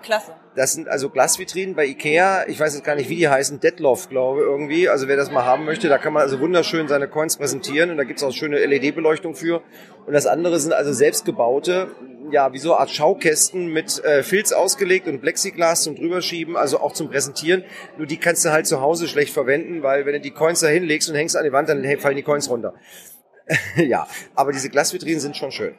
Klasse. 0.03 0.33
Das 0.57 0.73
sind 0.73 0.87
also 0.87 1.11
Glasvitrinen 1.11 1.75
bei 1.75 1.85
Ikea. 1.85 2.47
Ich 2.47 2.59
weiß 2.59 2.73
jetzt 2.73 2.83
gar 2.83 2.95
nicht, 2.95 3.09
wie 3.09 3.15
die 3.15 3.27
heißen. 3.27 3.59
Deadloff, 3.59 4.09
glaube 4.09 4.41
irgendwie. 4.41 4.89
Also 4.89 5.07
wer 5.07 5.15
das 5.15 5.29
mal 5.29 5.45
haben 5.45 5.65
möchte, 5.65 5.87
da 5.87 5.99
kann 5.99 6.13
man 6.13 6.23
also 6.23 6.39
wunderschön 6.39 6.87
seine 6.87 7.07
Coins 7.07 7.37
präsentieren 7.37 7.91
und 7.91 7.97
da 7.97 8.05
gibt's 8.05 8.23
auch 8.23 8.31
schöne 8.33 8.57
LED-Beleuchtung 8.65 9.35
für. 9.35 9.61
Und 10.07 10.13
das 10.13 10.25
andere 10.25 10.59
sind 10.59 10.73
also 10.73 10.93
selbstgebaute, 10.93 11.89
ja, 12.31 12.53
wie 12.53 12.57
so 12.57 12.71
eine 12.71 12.79
Art 12.79 12.89
Schaukästen 12.89 13.67
mit 13.67 14.03
äh, 14.03 14.23
Filz 14.23 14.51
ausgelegt 14.51 15.07
und 15.07 15.21
Plexiglas 15.21 15.83
zum 15.83 15.95
drüberschieben, 15.95 16.57
also 16.57 16.79
auch 16.79 16.93
zum 16.93 17.11
Präsentieren. 17.11 17.63
Nur 17.99 18.07
die 18.07 18.17
kannst 18.17 18.43
du 18.43 18.49
halt 18.49 18.65
zu 18.65 18.81
Hause 18.81 19.07
schlecht 19.07 19.35
verwenden, 19.35 19.83
weil 19.83 20.07
wenn 20.07 20.13
du 20.13 20.21
die 20.21 20.31
Coins 20.31 20.61
da 20.61 20.67
hinlegst 20.67 21.07
und 21.07 21.13
hängst 21.13 21.37
an 21.37 21.43
die 21.43 21.51
Wand, 21.51 21.69
dann 21.69 21.85
fallen 21.99 22.15
die 22.15 22.23
Coins 22.23 22.49
runter. 22.49 22.73
ja, 23.75 24.07
aber 24.33 24.53
diese 24.53 24.69
Glasvitrinen 24.69 25.19
sind 25.19 25.37
schon 25.37 25.51
schön. 25.51 25.75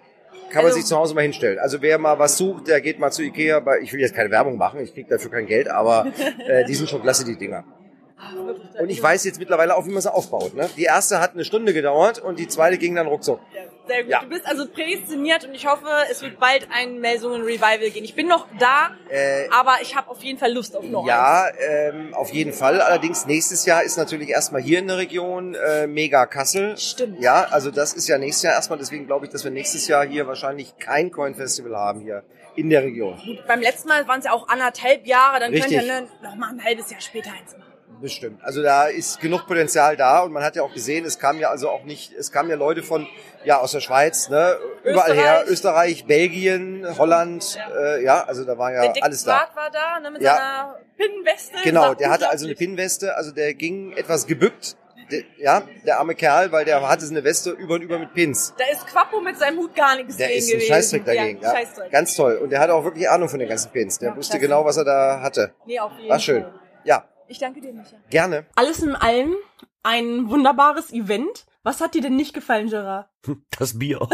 Kann 0.50 0.62
man 0.62 0.66
Also- 0.66 0.76
sich 0.76 0.86
zu 0.86 0.96
Hause 0.96 1.14
mal 1.14 1.22
hinstellen. 1.22 1.58
Also 1.58 1.82
wer 1.82 1.98
mal 1.98 2.18
was 2.18 2.36
sucht, 2.38 2.68
der 2.68 2.80
geht 2.80 2.98
mal 2.98 3.10
zu 3.10 3.22
Ikea. 3.22 3.62
Ich 3.82 3.92
will 3.92 4.00
jetzt 4.00 4.14
keine 4.14 4.30
Werbung 4.30 4.56
machen, 4.56 4.80
ich 4.80 4.94
krieg 4.94 5.08
dafür 5.08 5.30
kein 5.30 5.46
Geld, 5.46 5.68
aber 5.68 6.06
äh, 6.46 6.64
die 6.64 6.74
sind 6.74 6.88
schon 6.88 7.02
klasse, 7.02 7.24
die 7.24 7.36
Dinger. 7.36 7.64
Und 8.80 8.90
ich 8.90 9.02
weiß 9.02 9.24
jetzt 9.24 9.38
mittlerweile 9.38 9.76
auch, 9.76 9.86
wie 9.86 9.90
man 9.90 10.02
sie 10.02 10.12
aufbaut. 10.12 10.54
Ne? 10.54 10.68
Die 10.76 10.84
erste 10.84 11.20
hat 11.20 11.34
eine 11.34 11.44
Stunde 11.44 11.72
gedauert 11.72 12.18
und 12.18 12.38
die 12.38 12.48
zweite 12.48 12.78
ging 12.78 12.94
dann 12.94 13.06
ruckzuck. 13.06 13.40
Sehr 13.86 14.02
gut. 14.02 14.12
Ja. 14.12 14.20
Du 14.20 14.28
bist 14.28 14.46
also 14.46 14.66
prädestiniert 14.66 15.44
und 15.46 15.54
ich 15.54 15.66
hoffe, 15.66 15.86
es 16.10 16.20
wird 16.22 16.38
bald 16.38 16.68
ein 16.70 17.00
Melsungen 17.00 17.42
Revival 17.42 17.90
gehen. 17.90 18.04
Ich 18.04 18.14
bin 18.14 18.26
noch 18.26 18.46
da, 18.58 18.90
Äh, 19.08 19.48
aber 19.50 19.76
ich 19.80 19.96
habe 19.96 20.10
auf 20.10 20.22
jeden 20.22 20.38
Fall 20.38 20.52
Lust 20.52 20.76
auf 20.76 20.84
noch. 20.84 21.06
Ja, 21.06 21.46
ähm, 21.58 22.12
auf 22.12 22.30
jeden 22.30 22.52
Fall. 22.52 22.80
Allerdings 22.80 23.26
nächstes 23.26 23.64
Jahr 23.64 23.82
ist 23.82 23.96
natürlich 23.96 24.28
erstmal 24.28 24.60
hier 24.60 24.80
in 24.80 24.88
der 24.88 24.98
Region 24.98 25.54
äh, 25.54 25.86
Mega 25.86 26.26
Kassel. 26.26 26.76
Stimmt. 26.76 27.20
Ja, 27.20 27.46
also 27.50 27.70
das 27.70 27.94
ist 27.94 28.08
ja 28.08 28.18
nächstes 28.18 28.42
Jahr 28.42 28.54
erstmal. 28.54 28.78
Deswegen 28.78 29.06
glaube 29.06 29.26
ich, 29.26 29.32
dass 29.32 29.44
wir 29.44 29.50
nächstes 29.50 29.88
Jahr 29.88 30.06
hier 30.06 30.26
wahrscheinlich 30.26 30.76
kein 30.78 31.10
Coin 31.10 31.34
Festival 31.34 31.76
haben 31.76 32.00
hier 32.00 32.24
in 32.56 32.70
der 32.70 32.82
Region. 32.82 33.18
Beim 33.46 33.60
letzten 33.60 33.88
Mal 33.88 34.06
waren 34.08 34.18
es 34.18 34.26
ja 34.26 34.32
auch 34.32 34.48
anderthalb 34.48 35.06
Jahre, 35.06 35.38
dann 35.40 35.52
Richtig. 35.52 35.78
könnt 35.78 35.86
ihr 35.86 36.00
ne, 36.02 36.08
noch 36.22 36.34
mal 36.34 36.50
ein 36.50 36.62
halbes 36.62 36.90
Jahr 36.90 37.00
später 37.00 37.30
eins 37.30 37.56
machen. 37.56 37.67
Bestimmt. 38.00 38.40
Also 38.44 38.62
da 38.62 38.86
ist 38.86 39.20
genug 39.20 39.46
Potenzial 39.46 39.96
da 39.96 40.20
und 40.20 40.32
man 40.32 40.42
hat 40.44 40.54
ja 40.56 40.62
auch 40.62 40.72
gesehen, 40.72 41.04
es 41.04 41.18
kamen 41.18 41.40
ja 41.40 41.50
also 41.50 41.68
auch 41.68 41.84
nicht, 41.84 42.12
es 42.12 42.30
kamen 42.30 42.48
ja 42.50 42.56
Leute 42.56 42.82
von, 42.82 43.06
ja, 43.44 43.58
aus 43.58 43.72
der 43.72 43.80
Schweiz, 43.80 44.28
ne, 44.28 44.56
überall 44.84 45.14
her, 45.14 45.44
Österreich, 45.48 46.06
Belgien, 46.06 46.86
Holland, 46.96 47.58
äh, 47.76 48.04
ja, 48.04 48.22
also 48.24 48.44
da 48.44 48.56
war 48.56 48.72
ja 48.72 48.82
der 48.82 48.92
Dick 48.92 49.02
alles 49.02 49.24
da. 49.24 49.38
Swart 49.38 49.56
war 49.56 49.70
da, 49.70 50.00
ne, 50.00 50.10
mit 50.12 50.22
Ja. 50.22 50.36
seiner 50.36 50.78
Pinnenweste. 50.96 51.56
Genau, 51.64 51.94
der 51.94 52.10
hatte 52.10 52.28
also 52.28 52.46
eine. 52.46 52.54
Pinnweste, 52.54 53.16
also 53.16 53.32
der 53.32 53.54
ging 53.54 53.92
etwas 53.96 54.26
gebückt, 54.26 54.76
der, 55.10 55.22
ja, 55.38 55.62
der 55.86 55.98
arme 55.98 56.14
Kerl, 56.14 56.52
weil 56.52 56.64
der 56.64 56.86
hatte 56.86 57.04
so 57.06 57.12
eine 57.12 57.24
Weste 57.24 57.50
über 57.50 57.74
und 57.74 57.82
über 57.82 57.98
mit 57.98 58.12
Pins. 58.14 58.54
Da 58.58 58.64
ist 58.72 58.86
Quappo 58.86 59.20
mit 59.20 59.38
seinem 59.38 59.58
Hut 59.58 59.74
gar 59.74 59.96
nichts 59.96 60.16
Der 60.18 60.32
ist 60.34 60.48
ein 60.48 60.52
gewesen. 60.52 60.68
Scheißdreck 60.68 61.04
dagegen. 61.04 61.40
Ja, 61.40 61.48
Ja, 61.52 61.58
Scheißdreck. 61.58 61.90
Ganz 61.90 62.14
toll. 62.14 62.36
Und 62.36 62.50
der 62.50 62.60
hatte 62.60 62.74
auch 62.74 62.84
wirklich 62.84 63.08
Ahnung 63.08 63.28
von 63.28 63.38
den 63.38 63.48
ganzen 63.48 63.72
Pins. 63.72 63.98
Der 63.98 64.10
Ja, 64.10 64.16
wusste 64.16 64.38
genau, 64.38 64.64
was 64.66 64.76
er 64.76 64.84
da 64.84 65.20
hatte. 65.22 65.54
Nee, 65.66 65.80
auf 65.80 65.92
jeden 65.96 66.10
War 66.10 66.18
schön. 66.18 66.42
Fall. 66.42 66.52
Ja, 66.84 67.04
Ich 67.28 67.38
danke 67.38 67.60
dir, 67.60 67.72
Micha. 67.72 67.96
gerne. 68.10 68.46
Alles 68.54 68.82
in 68.82 68.96
allem 68.96 69.34
ein 69.82 70.28
wunderbares 70.28 70.92
Event. 70.92 71.46
Was 71.62 71.80
hat 71.80 71.94
dir 71.94 72.00
denn 72.02 72.16
nicht 72.16 72.34
gefallen, 72.34 72.68
Gerard? 72.70 73.08
Das 73.58 73.78
Bier. 73.78 74.08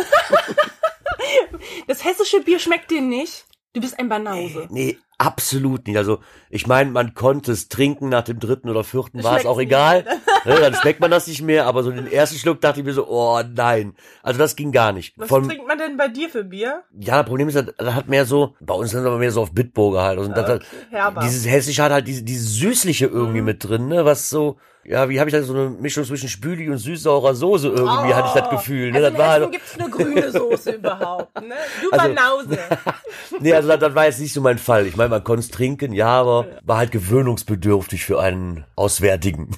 Das 1.87 2.05
hessische 2.05 2.41
Bier 2.41 2.59
schmeckt 2.59 2.91
dir 2.91 3.01
nicht? 3.01 3.47
Du 3.73 3.81
bist 3.81 3.99
ein 3.99 4.09
Banause. 4.09 4.67
Nee, 4.71 4.99
absolut 5.19 5.87
nicht. 5.87 5.97
Also, 5.97 6.21
ich 6.51 6.67
meine, 6.67 6.91
man 6.91 7.15
konnte 7.15 7.53
es 7.53 7.69
trinken 7.69 8.09
nach 8.09 8.23
dem 8.23 8.39
dritten 8.39 8.69
oder 8.69 8.85
vierten, 8.85 9.23
war 9.23 9.39
es 9.39 9.47
auch 9.47 9.57
nicht. 9.57 9.67
egal. 9.67 10.05
Ne, 10.45 10.57
dann 10.61 10.75
schmeckt 10.75 11.01
man 11.01 11.11
das 11.11 11.27
nicht 11.27 11.43
mehr, 11.43 11.67
aber 11.67 11.83
so 11.83 11.91
den 11.91 12.11
ersten 12.11 12.37
Schluck 12.39 12.61
dachte 12.61 12.81
ich 12.81 12.87
mir 12.87 12.93
so, 12.93 13.07
oh 13.09 13.41
nein. 13.55 13.95
Also 14.23 14.39
das 14.39 14.57
ging 14.57 14.73
gar 14.73 14.93
nicht. 14.93 15.15
Was 15.17 15.29
Von, 15.29 15.49
trinkt 15.49 15.67
man 15.67 15.79
denn 15.79 15.97
bei 15.97 16.09
dir 16.09 16.29
für 16.29 16.45
Bier? 16.45 16.83
ja, 16.99 17.19
das 17.19 17.27
Problem 17.27 17.49
ist, 17.49 17.55
das 17.57 17.67
das 17.77 17.95
hat 17.95 18.09
mehr 18.09 18.25
so, 18.27 18.55
bei 18.61 18.75
uns 18.75 18.91
sind 18.91 19.05
wir 19.05 19.17
mehr 19.19 19.31
so 19.31 19.43
auf 19.43 19.53
Bitburger 19.53 20.03
halt. 20.03 20.19
Und 20.19 20.37
das, 20.37 20.49
hat- 20.49 20.63
herber. 20.91 21.21
dieses 21.23 21.47
Hessische 21.47 21.83
hat 21.83 21.93
halt 21.93 22.07
diese, 22.07 22.23
dieses 22.23 22.55
Süßliche 22.57 23.07
irgendwie 23.07 23.41
Mhm. 23.41 23.47
mit 23.47 23.65
drin, 23.65 23.89
ne, 23.89 24.05
was 24.05 24.29
so, 24.31 24.57
ja, 24.87 25.09
wie 25.09 25.19
habe 25.19 25.31
ich 25.31 25.35
da 25.35 25.43
so 25.43 25.55
eine 25.55 25.71
Mischung 25.71 26.05
zwischen 26.05 26.29
Spüli 26.29 26.69
und 26.69 26.77
süß-saurer 26.77 27.35
Soße 27.35 27.69
irgendwie, 27.69 28.13
hatte 28.13 28.29
ich 28.35 28.41
das 28.43 28.51
Gefühl, 28.51 28.91
ne, 28.93 28.99
Also 28.99 29.09
das 29.09 29.13
in 29.15 29.19
war 29.19 29.29
halt, 29.31 29.53
gibt's 29.53 29.79
eine 29.81 29.89
grüne 29.89 30.31
Soße 30.31 30.73
überhaupt, 30.73 31.35
ne? 31.41 31.55
Du 31.83 31.91
Also- 31.91 32.15
Banause. 32.15 32.59
nee, 33.41 33.55
also 33.55 33.69
das, 33.69 33.81
das 33.81 33.95
war 33.95 34.05
jetzt 34.05 34.21
nicht 34.21 34.35
so 34.35 34.43
mein 34.43 34.59
Fall. 34.59 34.87
Ich 34.87 34.97
meine, 34.97 35.09
man 35.09 35.25
konnte 35.25 35.41
es 35.41 35.49
trinken, 35.51 35.93
ja, 35.95 36.09
aber 36.09 36.47
war 36.65 36.77
halt 36.77 36.93
gewöhnungsbedürftig 36.93 38.05
für 38.05 38.21
einen 38.21 38.65
Auswärtigen. 38.77 39.57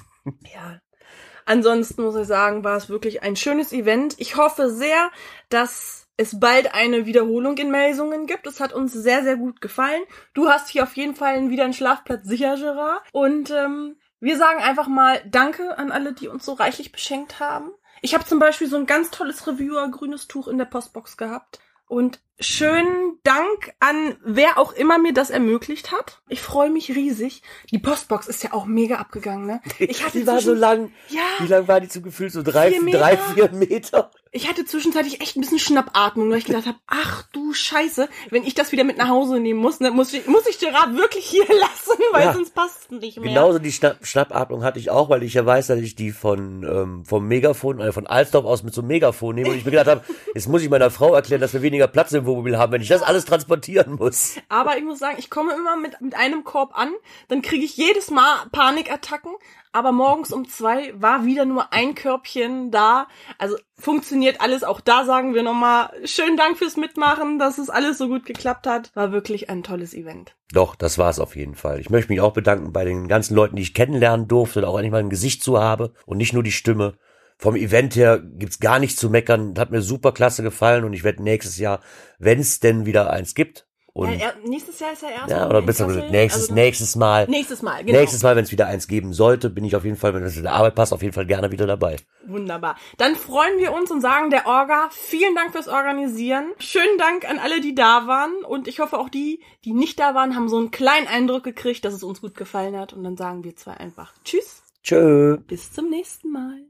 Ansonsten 1.47 2.03
muss 2.03 2.17
ich 2.17 2.27
sagen, 2.27 2.65
war 2.65 2.75
es 2.75 2.89
wirklich 2.89 3.23
ein 3.23 3.37
schönes 3.37 3.71
Event. 3.71 4.15
Ich 4.17 4.35
hoffe 4.35 4.69
sehr, 4.69 5.09
dass 5.47 6.05
es 6.17 6.41
bald 6.41 6.73
eine 6.73 7.05
Wiederholung 7.05 7.57
in 7.57 7.71
Melsungen 7.71 8.27
gibt. 8.27 8.45
Es 8.47 8.59
hat 8.59 8.73
uns 8.73 8.91
sehr, 8.91 9.23
sehr 9.23 9.37
gut 9.37 9.61
gefallen. 9.61 10.03
Du 10.33 10.49
hast 10.49 10.67
hier 10.67 10.83
auf 10.83 10.97
jeden 10.97 11.15
Fall 11.15 11.49
wieder 11.49 11.63
einen 11.63 11.73
Schlafplatz 11.73 12.25
sicher, 12.25 12.57
Gerard. 12.57 13.01
Und 13.13 13.49
ähm, 13.51 13.95
wir 14.19 14.37
sagen 14.37 14.61
einfach 14.61 14.89
mal 14.89 15.21
Danke 15.25 15.77
an 15.77 15.89
alle, 15.89 16.11
die 16.11 16.27
uns 16.27 16.43
so 16.43 16.51
reichlich 16.51 16.91
beschenkt 16.91 17.39
haben. 17.39 17.71
Ich 18.01 18.13
habe 18.13 18.25
zum 18.25 18.39
Beispiel 18.39 18.67
so 18.67 18.75
ein 18.75 18.85
ganz 18.85 19.09
tolles 19.09 19.47
Reviewer 19.47 19.89
grünes 19.89 20.27
Tuch 20.27 20.49
in 20.49 20.57
der 20.57 20.65
Postbox 20.65 21.15
gehabt. 21.15 21.59
Und 21.87 22.19
schönen 22.39 23.19
Dank 23.23 23.73
an 23.79 24.15
wer 24.23 24.57
auch 24.57 24.71
immer 24.73 24.97
mir 24.99 25.13
das 25.13 25.29
ermöglicht 25.29 25.91
hat. 25.91 26.21
Ich 26.27 26.41
freue 26.41 26.69
mich 26.69 26.89
riesig. 26.95 27.41
Die 27.71 27.79
Postbox 27.79 28.27
ist 28.27 28.43
ja 28.43 28.53
auch 28.53 28.65
mega 28.65 28.97
abgegangen, 28.97 29.45
ne? 29.45 29.61
Ich 29.79 30.03
hatte 30.05 30.19
die 30.19 30.27
war 30.27 30.39
so 30.39 30.53
lang. 30.53 30.91
Ja. 31.09 31.21
Wie 31.39 31.47
lang 31.47 31.67
war 31.67 31.79
die 31.79 31.89
zu 31.89 32.01
gefühlt? 32.01 32.31
So 32.31 32.43
drei, 32.43 32.71
Vier 32.71 32.81
Meter? 32.83 32.99
drei, 32.99 33.17
vier 33.17 33.51
Meter. 33.51 34.11
Ich 34.31 34.47
hatte 34.47 34.65
zwischenzeitlich 34.65 35.21
echt 35.21 35.35
ein 35.37 35.41
bisschen 35.41 35.59
Schnappatmung, 35.59 36.29
weil 36.29 36.39
ich 36.39 36.45
gedacht 36.45 36.65
habe, 36.65 36.77
ach 36.87 37.23
du 37.33 37.53
Scheiße, 37.53 38.09
wenn 38.29 38.43
ich 38.43 38.53
das 38.55 38.71
wieder 38.71 38.83
mit 38.83 38.97
nach 38.97 39.07
Hause 39.07 39.39
nehmen 39.39 39.59
muss, 39.59 39.79
ne, 39.79 39.91
muss 39.91 40.13
ich, 40.13 40.27
muss 40.27 40.45
ich 40.47 40.59
Gerard 40.59 40.95
wirklich 40.95 41.25
hier 41.25 41.45
lassen, 41.59 42.01
weil 42.11 42.25
Ja. 42.25 42.33
sonst 42.33 42.53
passt 42.53 42.77
es 42.83 42.89
nicht 42.91 43.19
mehr. 43.19 43.29
Genauso 43.29 43.59
die 43.59 43.71
Schnapp 43.71 43.97
Schnappatmung 44.05 44.63
hatte 44.63 44.79
ich 44.79 44.89
auch, 44.89 45.09
weil 45.09 45.23
ich 45.23 45.33
ja 45.33 45.45
weiß, 45.45 45.67
dass 45.67 45.79
ich 45.79 45.95
die 45.95 46.11
von 46.11 46.63
ähm, 46.63 47.05
vom 47.05 47.27
Megafon, 47.27 47.79
äh, 47.79 47.91
von 47.91 48.07
Alsdorf 48.07 48.45
aus 48.45 48.63
mit 48.63 48.73
so 48.73 48.81
einem 48.81 48.89
Megafon 48.89 49.35
nehme 49.35 49.49
und 49.51 49.57
ich 49.57 49.65
mir 49.65 49.71
gedacht 49.71 49.87
habe, 49.87 50.03
jetzt 50.35 50.47
muss 50.47 50.61
ich 50.61 50.69
meiner 50.69 50.91
Frau 50.91 51.13
erklären, 51.13 51.41
dass 51.41 51.53
wir 51.53 51.61
weniger 51.61 51.87
Platz 51.87 52.11
im 52.11 52.25
Wohnmobil 52.25 52.57
haben, 52.57 52.71
wenn 52.71 52.81
ich 52.81 52.89
das 52.89 53.01
alles 53.03 53.25
transportieren 53.25 53.95
muss. 53.95 54.35
Aber 54.49 54.77
ich 54.77 54.83
muss 54.83 54.99
sagen, 54.99 55.15
ich 55.19 55.29
komme 55.29 55.53
immer 55.53 55.75
mit, 55.77 55.99
mit 56.01 56.15
einem 56.15 56.43
Korb 56.43 56.77
an, 56.77 56.91
dann 57.29 57.41
kriege 57.41 57.63
ich 57.65 57.77
jedes 57.77 58.11
Mal 58.11 58.45
Panikattacken, 58.51 59.31
aber 59.77 59.91
morgens 59.91 60.31
um 60.31 60.49
zwei 60.49 60.91
war 60.99 61.23
wieder 61.25 61.45
nur 61.45 61.71
ein 61.71 61.93
Körbchen 61.93 62.71
da. 62.71 63.07
Also 63.37 63.57
funktioniert 63.77 64.41
alles. 64.41 64.63
Auch 64.63 64.81
da 64.81 65.05
sagen 65.05 65.35
wir 65.35 65.43
nochmal 65.43 65.91
schönen 66.03 66.35
Dank 66.35 66.57
fürs 66.57 66.77
Mitmachen, 66.77 67.37
dass 67.37 67.59
es 67.59 67.69
alles 67.69 67.99
so 67.99 68.07
gut 68.07 68.25
geklappt 68.25 68.65
hat. 68.65 68.89
War 68.95 69.11
wirklich 69.11 69.51
ein 69.51 69.61
tolles 69.61 69.93
Event. 69.93 70.35
Doch, 70.51 70.75
das 70.75 70.97
war's 70.97 71.19
auf 71.19 71.35
jeden 71.35 71.53
Fall. 71.53 71.79
Ich 71.79 71.91
möchte 71.91 72.11
mich 72.11 72.21
auch 72.21 72.33
bedanken 72.33 72.73
bei 72.73 72.85
den 72.85 73.07
ganzen 73.07 73.35
Leuten, 73.35 73.55
die 73.55 73.61
ich 73.61 73.75
kennenlernen 73.75 74.27
durfte, 74.27 74.59
und 74.59 74.65
auch 74.65 74.77
endlich 74.77 74.91
mal 74.91 74.99
ein 74.99 75.11
Gesicht 75.11 75.43
zu 75.43 75.59
habe 75.59 75.93
und 76.07 76.17
nicht 76.17 76.33
nur 76.33 76.43
die 76.43 76.51
Stimme. 76.51 76.97
Vom 77.37 77.55
Event 77.55 77.95
her 77.95 78.17
gibt's 78.19 78.59
gar 78.59 78.79
nichts 78.79 78.99
zu 78.99 79.11
meckern. 79.11 79.53
Hat 79.59 79.69
mir 79.69 79.83
super 79.83 80.11
klasse 80.11 80.41
gefallen 80.41 80.85
und 80.85 80.93
ich 80.93 81.03
werde 81.03 81.21
nächstes 81.21 81.59
Jahr, 81.59 81.81
wenn 82.17 82.39
es 82.39 82.59
denn 82.59 82.87
wieder 82.87 83.11
eins 83.11 83.35
gibt, 83.35 83.67
und 83.97 84.11
ja, 84.13 84.27
er, 84.27 84.35
nächstes 84.47 84.79
Jahr 84.79 84.93
ist 84.93 85.03
er 85.03 85.09
erst. 85.09 85.29
Ja, 85.29 85.49
oder 85.49 85.61
besser 85.61 85.87
gesagt, 85.87 86.11
nächstes, 86.11 86.43
Also- 86.43 86.53
nächstes 86.53 86.95
Mal. 86.95 87.27
Nächstes 87.27 87.61
Mal, 87.61 87.83
genau. 87.83 87.99
Nächstes 87.99 88.21
Mal, 88.23 88.35
wenn 88.35 88.43
es 88.43 88.51
wieder 88.51 88.67
eins 88.67 88.87
geben 88.87 89.11
sollte, 89.13 89.49
bin 89.49 89.65
ich 89.65 89.75
auf 89.75 89.83
jeden 89.85 89.97
Fall, 89.97 90.13
wenn 90.13 90.23
es 90.23 90.37
in 90.37 90.43
der 90.43 90.53
Arbeit 90.53 90.75
passt, 90.75 90.93
auf 90.93 91.01
jeden 91.01 91.13
Fall 91.13 91.25
gerne 91.25 91.51
wieder 91.51 91.65
dabei. 91.65 91.97
Wunderbar. 92.27 92.75
Dann 92.97 93.15
freuen 93.15 93.57
wir 93.57 93.73
uns 93.73 93.89
und 93.89 94.01
sagen 94.01 94.29
der 94.29 94.45
Orga 94.45 94.89
vielen 94.91 95.33
Dank 95.35 95.51
fürs 95.51 95.67
Organisieren. 95.67 96.51
Schönen 96.59 96.97
Dank 96.97 97.27
an 97.29 97.39
alle, 97.39 97.59
die 97.61 97.73
da 97.73 98.05
waren. 98.07 98.43
Und 98.45 98.67
ich 98.67 98.79
hoffe 98.79 98.99
auch 98.99 99.09
die, 99.09 99.41
die 99.65 99.73
nicht 99.73 99.99
da 99.99 100.13
waren, 100.13 100.35
haben 100.35 100.49
so 100.49 100.57
einen 100.57 100.71
kleinen 100.71 101.07
Eindruck 101.07 101.43
gekriegt, 101.43 101.83
dass 101.85 101.93
es 101.93 102.03
uns 102.03 102.21
gut 102.21 102.35
gefallen 102.35 102.77
hat. 102.77 102.93
Und 102.93 103.03
dann 103.03 103.17
sagen 103.17 103.43
wir 103.43 103.55
zwei 103.55 103.73
einfach 103.73 104.13
Tschüss. 104.23 104.61
Tschö. 104.83 105.37
Bis 105.47 105.71
zum 105.73 105.89
nächsten 105.89 106.31
Mal. 106.31 106.61